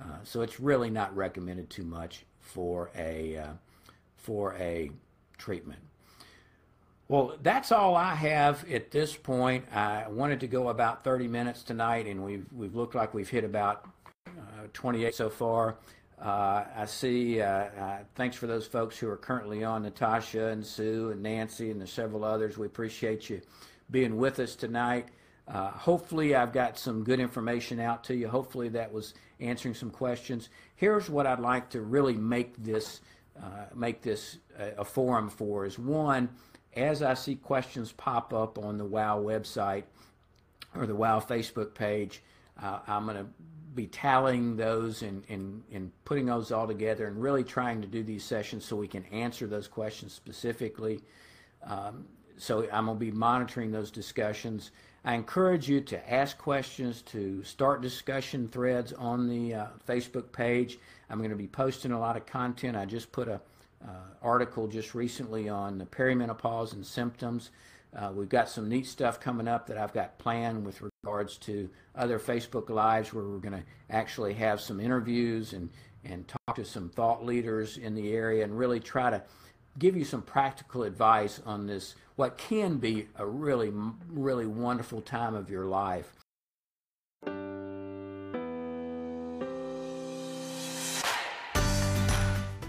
Uh, 0.00 0.04
so 0.22 0.40
it's 0.40 0.60
really 0.60 0.90
not 0.90 1.14
recommended 1.14 1.68
too 1.68 1.84
much 1.84 2.24
for 2.38 2.90
a 2.96 3.36
uh, 3.36 3.52
for 4.16 4.54
a 4.54 4.90
treatment. 5.38 5.80
Well, 7.08 7.36
that's 7.42 7.72
all 7.72 7.96
I 7.96 8.14
have 8.14 8.70
at 8.70 8.92
this 8.92 9.16
point. 9.16 9.64
I 9.74 10.06
wanted 10.08 10.40
to 10.40 10.46
go 10.46 10.68
about 10.68 11.02
30 11.02 11.26
minutes 11.26 11.62
tonight, 11.62 12.06
and 12.06 12.24
we've 12.24 12.46
we've 12.52 12.74
looked 12.74 12.94
like 12.94 13.14
we've 13.14 13.28
hit 13.28 13.44
about 13.44 13.88
uh, 14.26 14.66
28 14.72 15.14
so 15.14 15.28
far. 15.28 15.76
Uh, 16.22 16.64
I 16.76 16.84
see. 16.86 17.40
Uh, 17.40 17.46
uh, 17.46 17.98
thanks 18.14 18.36
for 18.36 18.46
those 18.46 18.66
folks 18.66 18.98
who 18.98 19.08
are 19.08 19.16
currently 19.16 19.64
on, 19.64 19.82
Natasha 19.82 20.48
and 20.48 20.64
Sue 20.64 21.10
and 21.10 21.22
Nancy 21.22 21.70
and 21.70 21.80
the 21.80 21.86
several 21.86 22.24
others. 22.24 22.58
We 22.58 22.66
appreciate 22.66 23.30
you 23.30 23.40
being 23.90 24.16
with 24.16 24.38
us 24.38 24.54
tonight. 24.54 25.08
Uh, 25.50 25.70
hopefully, 25.70 26.34
I've 26.34 26.52
got 26.52 26.78
some 26.78 27.02
good 27.02 27.18
information 27.18 27.80
out 27.80 28.04
to 28.04 28.14
you. 28.14 28.28
Hopefully, 28.28 28.68
that 28.70 28.92
was 28.92 29.14
answering 29.40 29.74
some 29.74 29.90
questions. 29.90 30.48
Here's 30.76 31.10
what 31.10 31.26
I'd 31.26 31.40
like 31.40 31.70
to 31.70 31.80
really 31.80 32.14
make 32.14 32.56
this 32.62 33.00
uh, 33.36 33.66
make 33.74 34.02
this 34.02 34.38
a, 34.58 34.80
a, 34.80 34.84
forum 34.84 35.28
for: 35.28 35.66
is 35.66 35.78
one, 35.78 36.28
as 36.76 37.02
I 37.02 37.14
see 37.14 37.34
questions 37.34 37.90
pop 37.90 38.32
up 38.32 38.58
on 38.58 38.78
the 38.78 38.84
WOW 38.84 39.22
website 39.22 39.84
or 40.76 40.86
the 40.86 40.94
WOW 40.94 41.18
Facebook 41.18 41.74
page, 41.74 42.22
uh, 42.62 42.78
I'm 42.86 43.06
going 43.06 43.16
to 43.16 43.26
be 43.74 43.86
tallying 43.86 44.56
those 44.56 45.02
and, 45.02 45.24
and, 45.28 45.62
and 45.72 45.90
putting 46.04 46.26
those 46.26 46.52
all 46.52 46.66
together 46.66 47.06
and 47.06 47.20
really 47.20 47.44
trying 47.44 47.80
to 47.80 47.88
do 47.88 48.02
these 48.02 48.24
sessions 48.24 48.64
so 48.64 48.76
we 48.76 48.88
can 48.88 49.04
answer 49.06 49.46
those 49.46 49.68
questions 49.68 50.12
specifically. 50.12 51.00
Um, 51.64 52.06
so 52.36 52.66
I'm 52.72 52.86
going 52.86 52.98
to 52.98 53.04
be 53.04 53.10
monitoring 53.10 53.70
those 53.70 53.90
discussions. 53.90 54.70
I 55.04 55.14
encourage 55.14 55.66
you 55.68 55.80
to 55.82 56.12
ask 56.12 56.36
questions, 56.36 57.00
to 57.02 57.42
start 57.42 57.80
discussion 57.80 58.48
threads 58.48 58.92
on 58.92 59.28
the 59.28 59.54
uh, 59.54 59.66
Facebook 59.88 60.30
page. 60.30 60.78
I'm 61.08 61.18
going 61.18 61.30
to 61.30 61.36
be 61.36 61.46
posting 61.46 61.92
a 61.92 61.98
lot 61.98 62.18
of 62.18 62.26
content. 62.26 62.76
I 62.76 62.84
just 62.84 63.10
put 63.10 63.26
a 63.26 63.40
uh, 63.82 63.92
article 64.22 64.68
just 64.68 64.94
recently 64.94 65.48
on 65.48 65.78
the 65.78 65.86
perimenopause 65.86 66.74
and 66.74 66.84
symptoms. 66.84 67.50
Uh, 67.96 68.12
we've 68.14 68.28
got 68.28 68.50
some 68.50 68.68
neat 68.68 68.86
stuff 68.86 69.18
coming 69.18 69.48
up 69.48 69.66
that 69.66 69.78
I've 69.78 69.94
got 69.94 70.18
planned 70.18 70.66
with 70.66 70.82
regards 70.82 71.38
to 71.38 71.70
other 71.96 72.18
Facebook 72.18 72.68
Lives 72.68 73.14
where 73.14 73.24
we're 73.24 73.38
going 73.38 73.54
to 73.54 73.64
actually 73.88 74.34
have 74.34 74.60
some 74.60 74.80
interviews 74.80 75.54
and, 75.54 75.70
and 76.04 76.28
talk 76.28 76.56
to 76.56 76.64
some 76.64 76.90
thought 76.90 77.24
leaders 77.24 77.78
in 77.78 77.94
the 77.94 78.12
area 78.12 78.44
and 78.44 78.56
really 78.56 78.80
try 78.80 79.08
to 79.08 79.22
give 79.78 79.96
you 79.96 80.04
some 80.04 80.22
practical 80.22 80.82
advice 80.82 81.40
on 81.46 81.66
this, 81.66 81.94
what 82.16 82.36
can 82.36 82.78
be 82.78 83.08
a 83.16 83.26
really, 83.26 83.72
really 84.08 84.46
wonderful 84.46 85.00
time 85.00 85.34
of 85.34 85.50
your 85.50 85.66
life. 85.66 86.12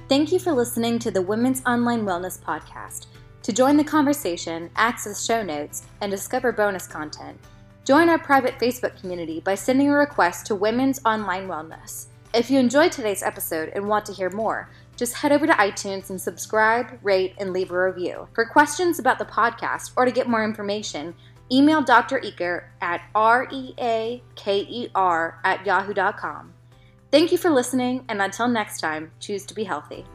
Thank 0.07 0.33
you 0.33 0.39
for 0.39 0.51
listening 0.51 0.99
to 0.99 1.11
the 1.11 1.21
Women's 1.21 1.61
Online 1.65 2.03
Wellness 2.03 2.37
Podcast. 2.37 3.05
To 3.43 3.53
join 3.53 3.77
the 3.77 3.83
conversation, 3.83 4.69
access 4.75 5.25
show 5.25 5.41
notes, 5.41 5.83
and 6.01 6.11
discover 6.11 6.51
bonus 6.51 6.85
content, 6.85 7.39
join 7.85 8.09
our 8.09 8.19
private 8.19 8.59
Facebook 8.59 8.99
community 8.99 9.39
by 9.39 9.55
sending 9.55 9.89
a 9.89 9.93
request 9.93 10.45
to 10.47 10.55
Women's 10.55 10.99
Online 11.05 11.47
Wellness. 11.47 12.07
If 12.33 12.51
you 12.51 12.59
enjoyed 12.59 12.91
today's 12.91 13.23
episode 13.23 13.71
and 13.73 13.87
want 13.87 14.05
to 14.05 14.13
hear 14.13 14.29
more, 14.29 14.69
just 15.01 15.15
head 15.15 15.31
over 15.31 15.47
to 15.47 15.53
iTunes 15.53 16.11
and 16.11 16.21
subscribe, 16.21 16.99
rate, 17.01 17.33
and 17.39 17.51
leave 17.51 17.71
a 17.71 17.85
review. 17.87 18.27
For 18.35 18.45
questions 18.45 18.99
about 18.99 19.17
the 19.17 19.25
podcast 19.25 19.93
or 19.97 20.05
to 20.05 20.11
get 20.11 20.29
more 20.29 20.43
information, 20.43 21.15
email 21.51 21.81
Dr. 21.81 22.19
Eaker 22.19 22.65
at 22.81 23.01
R-E-A-K-E-R 23.15 24.21
at 25.43 25.65
yahoo.com. 25.65 26.53
Thank 27.09 27.31
you 27.31 27.39
for 27.39 27.49
listening, 27.49 28.05
and 28.09 28.21
until 28.21 28.47
next 28.47 28.79
time, 28.79 29.09
choose 29.19 29.43
to 29.47 29.55
be 29.55 29.63
healthy. 29.63 30.05